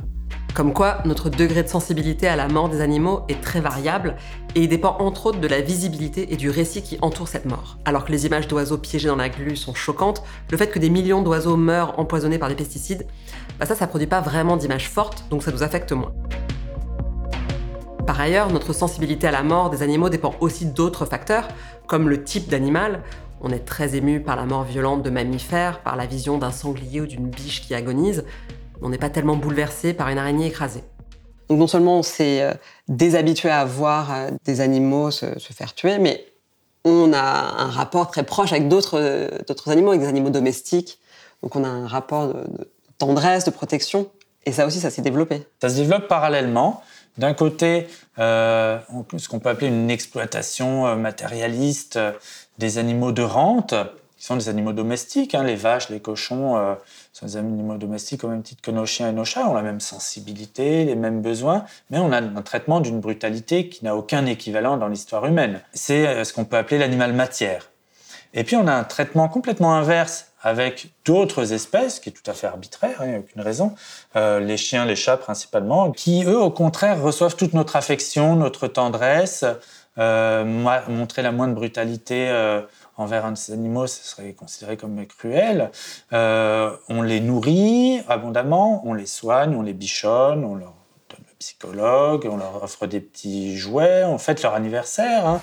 Comme 0.55 0.73
quoi, 0.73 0.97
notre 1.05 1.29
degré 1.29 1.61
de 1.61 1.67
sensibilité 1.67 2.27
à 2.27 2.35
la 2.35 2.47
mort 2.47 2.69
des 2.69 2.81
animaux 2.81 3.21
est 3.29 3.39
très 3.39 3.61
variable 3.61 4.15
et 4.55 4.61
il 4.61 4.67
dépend 4.67 4.97
entre 4.99 5.27
autres 5.27 5.39
de 5.39 5.47
la 5.47 5.61
visibilité 5.61 6.33
et 6.33 6.37
du 6.37 6.49
récit 6.49 6.81
qui 6.81 6.97
entoure 7.01 7.27
cette 7.27 7.45
mort. 7.45 7.77
Alors 7.85 8.03
que 8.03 8.11
les 8.11 8.25
images 8.25 8.47
d'oiseaux 8.47 8.77
piégés 8.77 9.07
dans 9.07 9.15
la 9.15 9.29
glu 9.29 9.55
sont 9.55 9.75
choquantes, 9.75 10.23
le 10.49 10.57
fait 10.57 10.67
que 10.67 10.79
des 10.79 10.89
millions 10.89 11.21
d'oiseaux 11.21 11.55
meurent 11.55 11.99
empoisonnés 11.99 12.39
par 12.39 12.49
des 12.49 12.55
pesticides, 12.55 13.05
bah 13.57 13.65
ça, 13.65 13.75
ça 13.75 13.87
produit 13.87 14.07
pas 14.07 14.21
vraiment 14.21 14.57
d'images 14.57 14.89
fortes, 14.89 15.25
donc 15.29 15.43
ça 15.43 15.51
nous 15.51 15.63
affecte 15.63 15.91
moins. 15.91 16.13
Par 18.09 18.19
ailleurs, 18.19 18.51
notre 18.51 18.73
sensibilité 18.73 19.27
à 19.27 19.31
la 19.31 19.43
mort 19.43 19.69
des 19.69 19.83
animaux 19.83 20.09
dépend 20.09 20.33
aussi 20.39 20.65
d'autres 20.65 21.05
facteurs, 21.05 21.47
comme 21.85 22.09
le 22.09 22.23
type 22.23 22.49
d'animal. 22.49 23.03
On 23.41 23.51
est 23.51 23.59
très 23.65 23.95
ému 23.95 24.19
par 24.21 24.35
la 24.35 24.45
mort 24.45 24.63
violente 24.63 25.03
de 25.03 25.09
mammifères, 25.09 25.81
par 25.83 25.95
la 25.95 26.05
vision 26.05 26.37
d'un 26.37 26.51
sanglier 26.51 27.01
ou 27.01 27.05
d'une 27.05 27.27
biche 27.27 27.61
qui 27.61 27.75
agonise. 27.75 28.25
On 28.81 28.89
n'est 28.89 28.97
pas 28.97 29.09
tellement 29.09 29.35
bouleversé 29.35 29.93
par 29.93 30.09
une 30.09 30.17
araignée 30.17 30.47
écrasée. 30.47 30.83
Donc 31.49 31.59
non 31.59 31.67
seulement 31.67 31.99
on 31.99 32.03
s'est 32.03 32.41
euh, 32.41 32.53
déshabitué 32.87 33.49
à 33.49 33.65
voir 33.65 34.13
euh, 34.13 34.31
des 34.45 34.61
animaux 34.61 35.11
se, 35.11 35.25
faire 35.37 35.73
tuer, 35.73 35.97
mais 35.99 36.25
on 36.85 37.13
a 37.13 37.19
un 37.19 37.69
rapport 37.69 38.09
très 38.09 38.23
proche 38.23 38.53
avec 38.53 38.71
euh, 38.71 39.29
d'autres 39.47 39.69
animaux, 39.69 39.89
avec 39.89 40.01
des 40.01 40.07
animaux 40.07 40.29
domestiques. 40.29 40.99
Donc 41.41 41.55
on 41.55 41.63
a 41.63 41.67
un 41.67 41.87
rapport 41.87 42.33
de, 42.33 42.43
tendresse, 42.99 43.45
de 43.45 43.49
protection. 43.49 44.11
Et 44.45 44.51
ça 44.51 44.67
aussi, 44.67 44.79
ça 44.79 44.91
s'est 44.91 45.01
développé. 45.01 45.47
Ça 45.61 45.69
se 45.69 45.75
développe 45.75 46.07
parallèlement. 46.07 46.83
D'un 47.17 47.33
côté, 47.33 47.87
ce 48.17 49.27
qu'on 49.27 49.39
peut 49.39 49.49
appeler 49.49 49.67
une 49.67 49.89
exploitation 49.89 50.95
matérialiste 50.95 51.99
des 52.59 52.77
animaux 52.77 53.11
de 53.11 53.23
rente, 53.23 53.73
qui 54.17 54.25
sont 54.25 54.37
des 54.37 54.47
animaux 54.47 54.71
domestiques, 54.71 55.35
hein, 55.35 55.43
les 55.43 55.55
vaches, 55.55 55.89
les 55.89 55.99
cochons, 55.99 56.55
sont 57.19 57.25
des 57.25 57.37
animaux 57.37 57.77
domestiques 57.77 58.23
au 58.23 58.29
même 58.29 58.43
titre 58.43 58.61
que 58.61 58.71
nos 58.71 58.85
chiens 58.85 59.09
et 59.09 59.11
nos 59.11 59.25
chats, 59.25 59.47
ont 59.47 59.53
la 59.53 59.61
même 59.61 59.79
sensibilité, 59.79 60.85
les 60.85 60.95
mêmes 60.95 61.21
besoins, 61.21 61.65
mais 61.89 61.99
on 61.99 62.11
a 62.11 62.21
un 62.21 62.41
traitement 62.41 62.79
d'une 62.79 62.99
brutalité 62.99 63.67
qui 63.67 63.83
n'a 63.83 63.95
aucun 63.95 64.25
équivalent 64.25 64.77
dans 64.77 64.87
l'histoire 64.87 65.25
humaine. 65.25 65.61
C'est 65.73 66.07
euh, 66.07 66.23
ce 66.23 66.33
qu'on 66.33 66.45
peut 66.45 66.57
appeler 66.57 66.77
l'animal 66.77 67.13
matière. 67.13 67.71
Et 68.33 68.43
puis 68.43 68.55
on 68.55 68.67
a 68.67 68.73
un 68.73 68.83
traitement 68.83 69.27
complètement 69.27 69.73
inverse 69.73 70.28
avec 70.41 70.91
d'autres 71.05 71.53
espèces, 71.53 71.99
qui 71.99 72.09
est 72.09 72.13
tout 72.13 72.29
à 72.29 72.33
fait 72.33 72.47
arbitraire, 72.47 72.97
il 73.01 73.09
n'y 73.09 73.15
a 73.15 73.19
aucune 73.19 73.41
raison, 73.41 73.75
euh, 74.15 74.39
les 74.39 74.57
chiens, 74.57 74.85
les 74.85 74.95
chats 74.95 75.17
principalement, 75.17 75.91
qui 75.91 76.23
eux 76.25 76.39
au 76.39 76.51
contraire 76.51 77.01
reçoivent 77.01 77.35
toute 77.35 77.53
notre 77.53 77.75
affection, 77.75 78.35
notre 78.35 78.67
tendresse, 78.67 79.45
euh, 79.97 80.45
montrer 80.87 81.21
la 81.21 81.31
moindre 81.31 81.55
brutalité 81.55 82.29
envers 82.99 83.25
un 83.25 83.31
de 83.31 83.37
ces 83.37 83.53
animaux, 83.53 83.87
ce 83.87 84.03
serait 84.03 84.33
considéré 84.33 84.75
comme 84.75 85.05
cruel. 85.07 85.71
Euh, 86.11 86.75
on 86.89 87.01
les 87.01 87.21
nourrit 87.21 88.01
abondamment, 88.09 88.83
on 88.85 88.93
les 88.93 89.05
soigne, 89.05 89.55
on 89.55 89.61
les 89.61 89.73
bichonne, 89.73 90.43
on 90.43 90.55
leur 90.55 90.73
donne 91.09 91.25
le 91.25 91.35
psychologue, 91.39 92.27
on 92.29 92.37
leur 92.37 92.61
offre 92.61 92.87
des 92.87 92.99
petits 92.99 93.57
jouets, 93.57 94.03
on 94.03 94.17
fête 94.17 94.43
leur 94.43 94.53
anniversaire. 94.53 95.25
Hein. 95.25 95.41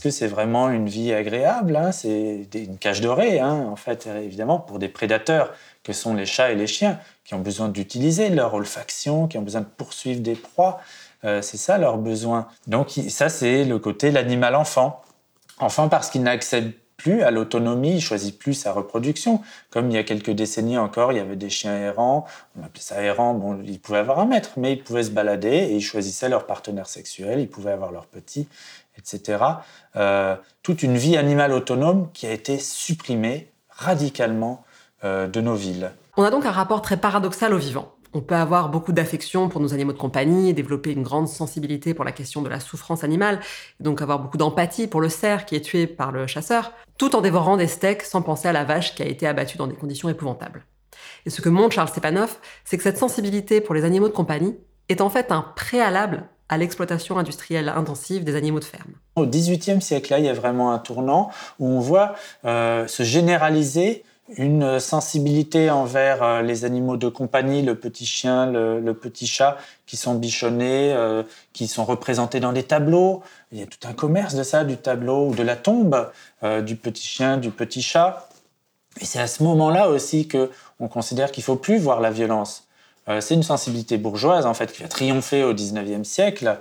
Est-ce 0.00 0.08
que 0.08 0.18
c'est 0.18 0.28
vraiment 0.28 0.70
une 0.70 0.88
vie 0.88 1.12
agréable 1.12 1.76
hein? 1.76 1.92
C'est 1.92 2.48
une 2.54 2.78
cage 2.78 3.02
dorée, 3.02 3.38
hein, 3.38 3.66
en 3.70 3.76
fait, 3.76 4.06
évidemment, 4.06 4.58
pour 4.58 4.78
des 4.78 4.88
prédateurs 4.88 5.52
que 5.82 5.92
sont 5.92 6.14
les 6.14 6.24
chats 6.24 6.50
et 6.50 6.54
les 6.54 6.66
chiens, 6.66 6.98
qui 7.22 7.34
ont 7.34 7.40
besoin 7.40 7.68
d'utiliser 7.68 8.30
leur 8.30 8.54
olfaction, 8.54 9.28
qui 9.28 9.36
ont 9.36 9.42
besoin 9.42 9.60
de 9.60 9.66
poursuivre 9.66 10.22
des 10.22 10.36
proies. 10.36 10.80
Euh, 11.24 11.42
c'est 11.42 11.58
ça 11.58 11.76
leur 11.76 11.98
besoin. 11.98 12.48
Donc 12.66 12.88
ça, 13.10 13.28
c'est 13.28 13.66
le 13.66 13.78
côté 13.78 14.10
l'animal 14.10 14.54
enfant. 14.54 15.02
Enfant 15.58 15.90
parce 15.90 16.08
qu'il 16.08 16.22
n'accède 16.22 16.72
plus 17.00 17.22
à 17.22 17.30
l'autonomie, 17.30 17.94
il 17.96 18.00
choisit 18.00 18.38
plus 18.38 18.52
sa 18.52 18.72
reproduction. 18.72 19.40
Comme 19.70 19.90
il 19.90 19.94
y 19.94 19.98
a 19.98 20.02
quelques 20.02 20.32
décennies 20.32 20.76
encore, 20.76 21.12
il 21.12 21.16
y 21.16 21.20
avait 21.20 21.36
des 21.36 21.48
chiens 21.48 21.76
errants, 21.76 22.26
on 22.58 22.64
appelait 22.64 22.82
ça 22.82 23.02
errant, 23.02 23.32
bon, 23.32 23.62
ils 23.64 23.80
pouvaient 23.80 24.00
avoir 24.00 24.18
un 24.18 24.26
maître, 24.26 24.50
mais 24.58 24.74
ils 24.74 24.82
pouvaient 24.82 25.04
se 25.04 25.10
balader 25.10 25.48
et 25.48 25.76
ils 25.76 25.80
choisissaient 25.82 26.28
leur 26.28 26.44
partenaire 26.44 26.86
sexuel, 26.86 27.40
ils 27.40 27.48
pouvaient 27.48 27.72
avoir 27.72 27.90
leurs 27.90 28.06
petits, 28.06 28.48
etc. 29.00 29.42
Euh, 29.96 30.36
toute 30.62 30.82
une 30.82 30.96
vie 30.96 31.16
animale 31.16 31.52
autonome 31.52 32.10
qui 32.12 32.26
a 32.26 32.32
été 32.32 32.58
supprimée 32.58 33.50
radicalement 33.68 34.64
euh, 35.04 35.26
de 35.26 35.40
nos 35.40 35.54
villes. 35.54 35.92
On 36.16 36.22
a 36.22 36.30
donc 36.30 36.46
un 36.46 36.50
rapport 36.50 36.82
très 36.82 36.98
paradoxal 36.98 37.54
au 37.54 37.58
vivant. 37.58 37.94
On 38.12 38.20
peut 38.20 38.34
avoir 38.34 38.70
beaucoup 38.70 38.92
d'affection 38.92 39.48
pour 39.48 39.60
nos 39.60 39.72
animaux 39.72 39.92
de 39.92 39.98
compagnie, 39.98 40.52
développer 40.52 40.90
une 40.90 41.04
grande 41.04 41.28
sensibilité 41.28 41.94
pour 41.94 42.04
la 42.04 42.10
question 42.10 42.42
de 42.42 42.48
la 42.48 42.58
souffrance 42.58 43.04
animale, 43.04 43.38
donc 43.78 44.02
avoir 44.02 44.18
beaucoup 44.18 44.36
d'empathie 44.36 44.88
pour 44.88 45.00
le 45.00 45.08
cerf 45.08 45.46
qui 45.46 45.54
est 45.54 45.60
tué 45.60 45.86
par 45.86 46.10
le 46.10 46.26
chasseur, 46.26 46.72
tout 46.98 47.14
en 47.14 47.20
dévorant 47.20 47.56
des 47.56 47.68
steaks 47.68 48.02
sans 48.02 48.20
penser 48.20 48.48
à 48.48 48.52
la 48.52 48.64
vache 48.64 48.96
qui 48.96 49.02
a 49.02 49.06
été 49.06 49.28
abattue 49.28 49.58
dans 49.58 49.68
des 49.68 49.76
conditions 49.76 50.08
épouvantables. 50.08 50.64
Et 51.24 51.30
ce 51.30 51.40
que 51.40 51.48
montre 51.48 51.74
Charles 51.74 51.88
Stepanov, 51.88 52.36
c'est 52.64 52.76
que 52.76 52.82
cette 52.82 52.98
sensibilité 52.98 53.60
pour 53.60 53.76
les 53.76 53.84
animaux 53.84 54.08
de 54.08 54.12
compagnie 54.14 54.58
est 54.88 55.00
en 55.00 55.10
fait 55.10 55.30
un 55.30 55.42
préalable 55.42 56.28
à 56.50 56.58
l'exploitation 56.58 57.16
industrielle 57.16 57.68
intensive 57.68 58.24
des 58.24 58.34
animaux 58.34 58.58
de 58.58 58.64
ferme. 58.64 58.90
Au 59.14 59.24
XVIIIe 59.24 59.80
siècle, 59.80 60.10
là, 60.10 60.18
il 60.18 60.24
y 60.24 60.28
a 60.28 60.34
vraiment 60.34 60.72
un 60.72 60.80
tournant 60.80 61.30
où 61.60 61.68
on 61.68 61.78
voit 61.78 62.16
euh, 62.44 62.88
se 62.88 63.04
généraliser 63.04 64.02
une 64.36 64.80
sensibilité 64.80 65.70
envers 65.70 66.22
euh, 66.22 66.42
les 66.42 66.64
animaux 66.64 66.96
de 66.96 67.08
compagnie, 67.08 67.62
le 67.62 67.76
petit 67.76 68.04
chien, 68.04 68.50
le, 68.50 68.92
petit 68.94 69.28
chat, 69.28 69.58
qui 69.86 69.96
sont 69.96 70.14
bichonnés, 70.14 70.92
euh, 70.92 71.22
qui 71.52 71.68
sont 71.68 71.84
représentés 71.84 72.40
dans 72.40 72.52
des 72.52 72.64
tableaux. 72.64 73.22
Il 73.52 73.60
y 73.60 73.62
a 73.62 73.66
tout 73.66 73.88
un 73.88 73.92
commerce 73.92 74.34
de 74.34 74.42
ça, 74.42 74.64
du 74.64 74.76
tableau 74.76 75.28
ou 75.28 75.34
de 75.34 75.42
la 75.44 75.56
tombe 75.56 76.10
du 76.62 76.76
petit 76.76 77.06
chien, 77.06 77.36
du 77.36 77.50
petit 77.50 77.82
chat. 77.82 78.28
Et 79.00 79.04
c'est 79.04 79.20
à 79.20 79.26
ce 79.28 79.42
moment-là 79.44 79.88
aussi 79.88 80.26
que 80.26 80.50
on 80.80 80.88
considère 80.88 81.30
qu'il 81.30 81.44
faut 81.44 81.56
plus 81.56 81.78
voir 81.78 82.00
la 82.00 82.10
violence. 82.10 82.68
C'est 83.20 83.34
une 83.34 83.42
sensibilité 83.42 83.98
bourgeoise 83.98 84.46
en 84.46 84.54
fait 84.54 84.72
qui 84.72 84.84
a 84.84 84.88
triomphé 84.88 85.42
au 85.42 85.52
XIXe 85.52 86.06
siècle. 86.06 86.58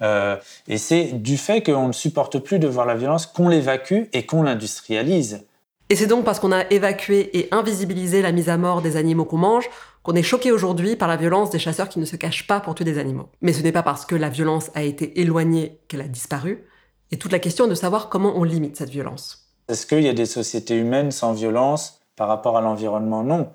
et 0.00 0.78
c'est 0.78 1.12
du 1.12 1.36
fait 1.36 1.62
qu'on 1.62 1.88
ne 1.88 1.92
supporte 1.92 2.38
plus 2.38 2.58
de 2.58 2.68
voir 2.68 2.86
la 2.86 2.94
violence 2.94 3.26
qu'on 3.26 3.48
l'évacue 3.48 4.04
et 4.12 4.26
qu'on 4.26 4.42
l'industrialise. 4.42 5.44
Et 5.90 5.96
c'est 5.96 6.06
donc 6.06 6.24
parce 6.24 6.38
qu'on 6.38 6.52
a 6.52 6.70
évacué 6.70 7.36
et 7.38 7.48
invisibilisé 7.50 8.20
la 8.22 8.30
mise 8.30 8.48
à 8.48 8.58
mort 8.58 8.82
des 8.82 8.96
animaux 8.96 9.24
qu'on 9.24 9.38
mange 9.38 9.68
qu'on 10.08 10.14
est 10.14 10.22
choqué 10.22 10.52
aujourd'hui 10.52 10.96
par 10.96 11.06
la 11.06 11.16
violence 11.16 11.50
des 11.50 11.58
chasseurs 11.58 11.90
qui 11.90 11.98
ne 11.98 12.06
se 12.06 12.16
cachent 12.16 12.46
pas 12.46 12.60
pour 12.60 12.74
tuer 12.74 12.86
des 12.86 12.98
animaux. 12.98 13.28
Mais 13.42 13.52
ce 13.52 13.62
n'est 13.62 13.72
pas 13.72 13.82
parce 13.82 14.06
que 14.06 14.14
la 14.14 14.30
violence 14.30 14.70
a 14.74 14.82
été 14.82 15.20
éloignée 15.20 15.80
qu'elle 15.86 16.00
a 16.00 16.08
disparu. 16.08 16.64
Et 17.10 17.18
toute 17.18 17.30
la 17.30 17.38
question 17.38 17.66
est 17.66 17.68
de 17.68 17.74
savoir 17.74 18.08
comment 18.08 18.32
on 18.36 18.42
limite 18.42 18.76
cette 18.76 18.88
violence. 18.88 19.50
Est-ce 19.68 19.86
qu'il 19.86 20.00
y 20.00 20.08
a 20.08 20.14
des 20.14 20.24
sociétés 20.24 20.76
humaines 20.76 21.10
sans 21.10 21.34
violence 21.34 22.00
par 22.16 22.28
rapport 22.28 22.56
à 22.56 22.62
l'environnement? 22.62 23.22
Non. 23.22 23.50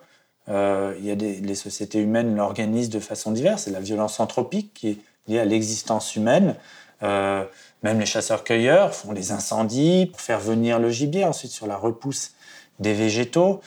Euh, 0.50 0.94
il 1.00 1.06
y 1.06 1.12
a 1.12 1.16
des, 1.16 1.36
les 1.36 1.56
sociétés 1.56 2.00
humaines 2.00 2.36
l'organisent 2.36 2.90
de 2.90 3.00
façon 3.00 3.32
diverse. 3.32 3.64
C'est 3.64 3.72
la 3.72 3.80
violence 3.80 4.20
anthropique 4.20 4.74
qui 4.74 4.90
est 4.90 4.98
liée 5.28 5.40
à 5.40 5.46
l'existence 5.46 6.16
humaine. 6.16 6.56
Euh, 7.02 7.44
même 7.82 8.00
les 8.00 8.06
chasseurs-cueilleurs 8.06 8.94
font 8.94 9.14
des 9.14 9.32
incendies 9.32 10.08
pour 10.08 10.22
faire 10.22 10.40
venir 10.40 10.80
le 10.80 10.90
gibier, 10.90 11.26
ensuite 11.26 11.52
sur 11.52 11.68
la 11.68 11.78
repousse 11.78 12.32
des 12.80 12.94
végétaux. 12.94 13.62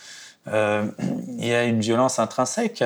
Euh, 0.49 0.87
il 1.39 1.47
y 1.47 1.55
a 1.55 1.65
une 1.65 1.81
violence 1.81 2.19
intrinsèque 2.19 2.85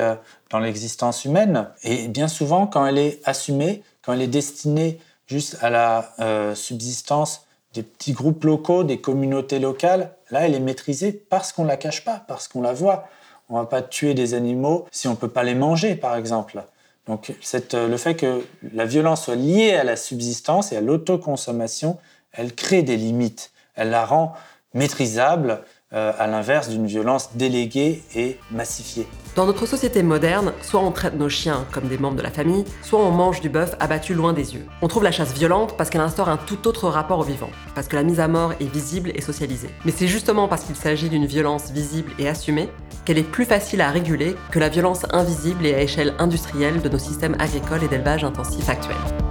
dans 0.49 0.59
l'existence 0.59 1.25
humaine. 1.25 1.67
Et 1.83 2.07
bien 2.07 2.27
souvent, 2.27 2.67
quand 2.67 2.85
elle 2.85 2.97
est 2.97 3.19
assumée, 3.23 3.83
quand 4.01 4.13
elle 4.13 4.21
est 4.21 4.27
destinée 4.27 4.99
juste 5.27 5.57
à 5.61 5.69
la 5.69 6.55
subsistance 6.55 7.45
des 7.73 7.83
petits 7.83 8.11
groupes 8.11 8.43
locaux, 8.43 8.83
des 8.83 8.99
communautés 8.99 9.59
locales, 9.59 10.11
là, 10.29 10.45
elle 10.45 10.55
est 10.55 10.59
maîtrisée 10.59 11.13
parce 11.13 11.53
qu'on 11.53 11.63
la 11.63 11.77
cache 11.77 12.03
pas, 12.03 12.23
parce 12.27 12.47
qu'on 12.47 12.61
la 12.61 12.73
voit. 12.73 13.07
On 13.51 13.57
va 13.57 13.65
pas 13.65 13.81
tuer 13.81 14.13
des 14.13 14.33
animaux 14.33 14.87
si 14.91 15.07
on 15.07 15.15
peut 15.15 15.27
pas 15.27 15.43
les 15.43 15.55
manger, 15.55 15.95
par 15.95 16.15
exemple. 16.15 16.63
Donc 17.05 17.33
euh, 17.73 17.87
le 17.87 17.97
fait 17.97 18.15
que 18.15 18.45
la 18.73 18.85
violence 18.85 19.25
soit 19.25 19.35
liée 19.35 19.73
à 19.73 19.83
la 19.83 19.95
subsistance 19.97 20.71
et 20.71 20.77
à 20.77 20.81
l'autoconsommation, 20.81 21.97
elle 22.31 22.55
crée 22.55 22.81
des 22.81 22.95
limites, 22.95 23.51
elle 23.75 23.89
la 23.89 24.05
rend 24.05 24.33
maîtrisable, 24.73 25.61
euh, 25.93 26.13
à 26.17 26.27
l'inverse 26.27 26.69
d'une 26.69 26.85
violence 26.85 27.35
déléguée 27.35 28.01
et 28.15 28.37
massifiée. 28.49 29.07
Dans 29.35 29.45
notre 29.45 29.65
société 29.65 30.03
moderne, 30.03 30.53
soit 30.61 30.79
on 30.79 30.91
traite 30.91 31.15
nos 31.15 31.29
chiens 31.29 31.65
comme 31.71 31.89
des 31.89 31.97
membres 31.97 32.17
de 32.17 32.21
la 32.21 32.31
famille, 32.31 32.65
soit 32.81 32.99
on 32.99 33.11
mange 33.11 33.41
du 33.41 33.49
bœuf 33.49 33.75
abattu 33.79 34.13
loin 34.13 34.33
des 34.33 34.53
yeux. 34.53 34.65
On 34.81 34.87
trouve 34.87 35.03
la 35.03 35.11
chasse 35.11 35.33
violente 35.33 35.75
parce 35.77 35.89
qu'elle 35.89 36.01
instaure 36.01 36.29
un 36.29 36.37
tout 36.37 36.67
autre 36.67 36.87
rapport 36.87 37.19
au 37.19 37.23
vivant, 37.23 37.49
parce 37.75 37.87
que 37.87 37.95
la 37.95 38.03
mise 38.03 38.19
à 38.19 38.27
mort 38.27 38.53
est 38.59 38.71
visible 38.71 39.11
et 39.15 39.21
socialisée. 39.21 39.69
Mais 39.85 39.91
c'est 39.91 40.07
justement 40.07 40.47
parce 40.47 40.63
qu'il 40.63 40.75
s'agit 40.75 41.09
d'une 41.09 41.25
violence 41.25 41.71
visible 41.71 42.11
et 42.19 42.27
assumée 42.27 42.69
qu'elle 43.05 43.17
est 43.17 43.23
plus 43.23 43.45
facile 43.45 43.81
à 43.81 43.89
réguler 43.89 44.35
que 44.51 44.59
la 44.59 44.69
violence 44.69 45.05
invisible 45.11 45.65
et 45.65 45.73
à 45.73 45.81
échelle 45.81 46.13
industrielle 46.19 46.81
de 46.81 46.89
nos 46.89 46.99
systèmes 46.99 47.35
agricoles 47.39 47.83
et 47.83 47.87
d'élevage 47.87 48.23
intensif 48.23 48.69
actuels. 48.69 49.30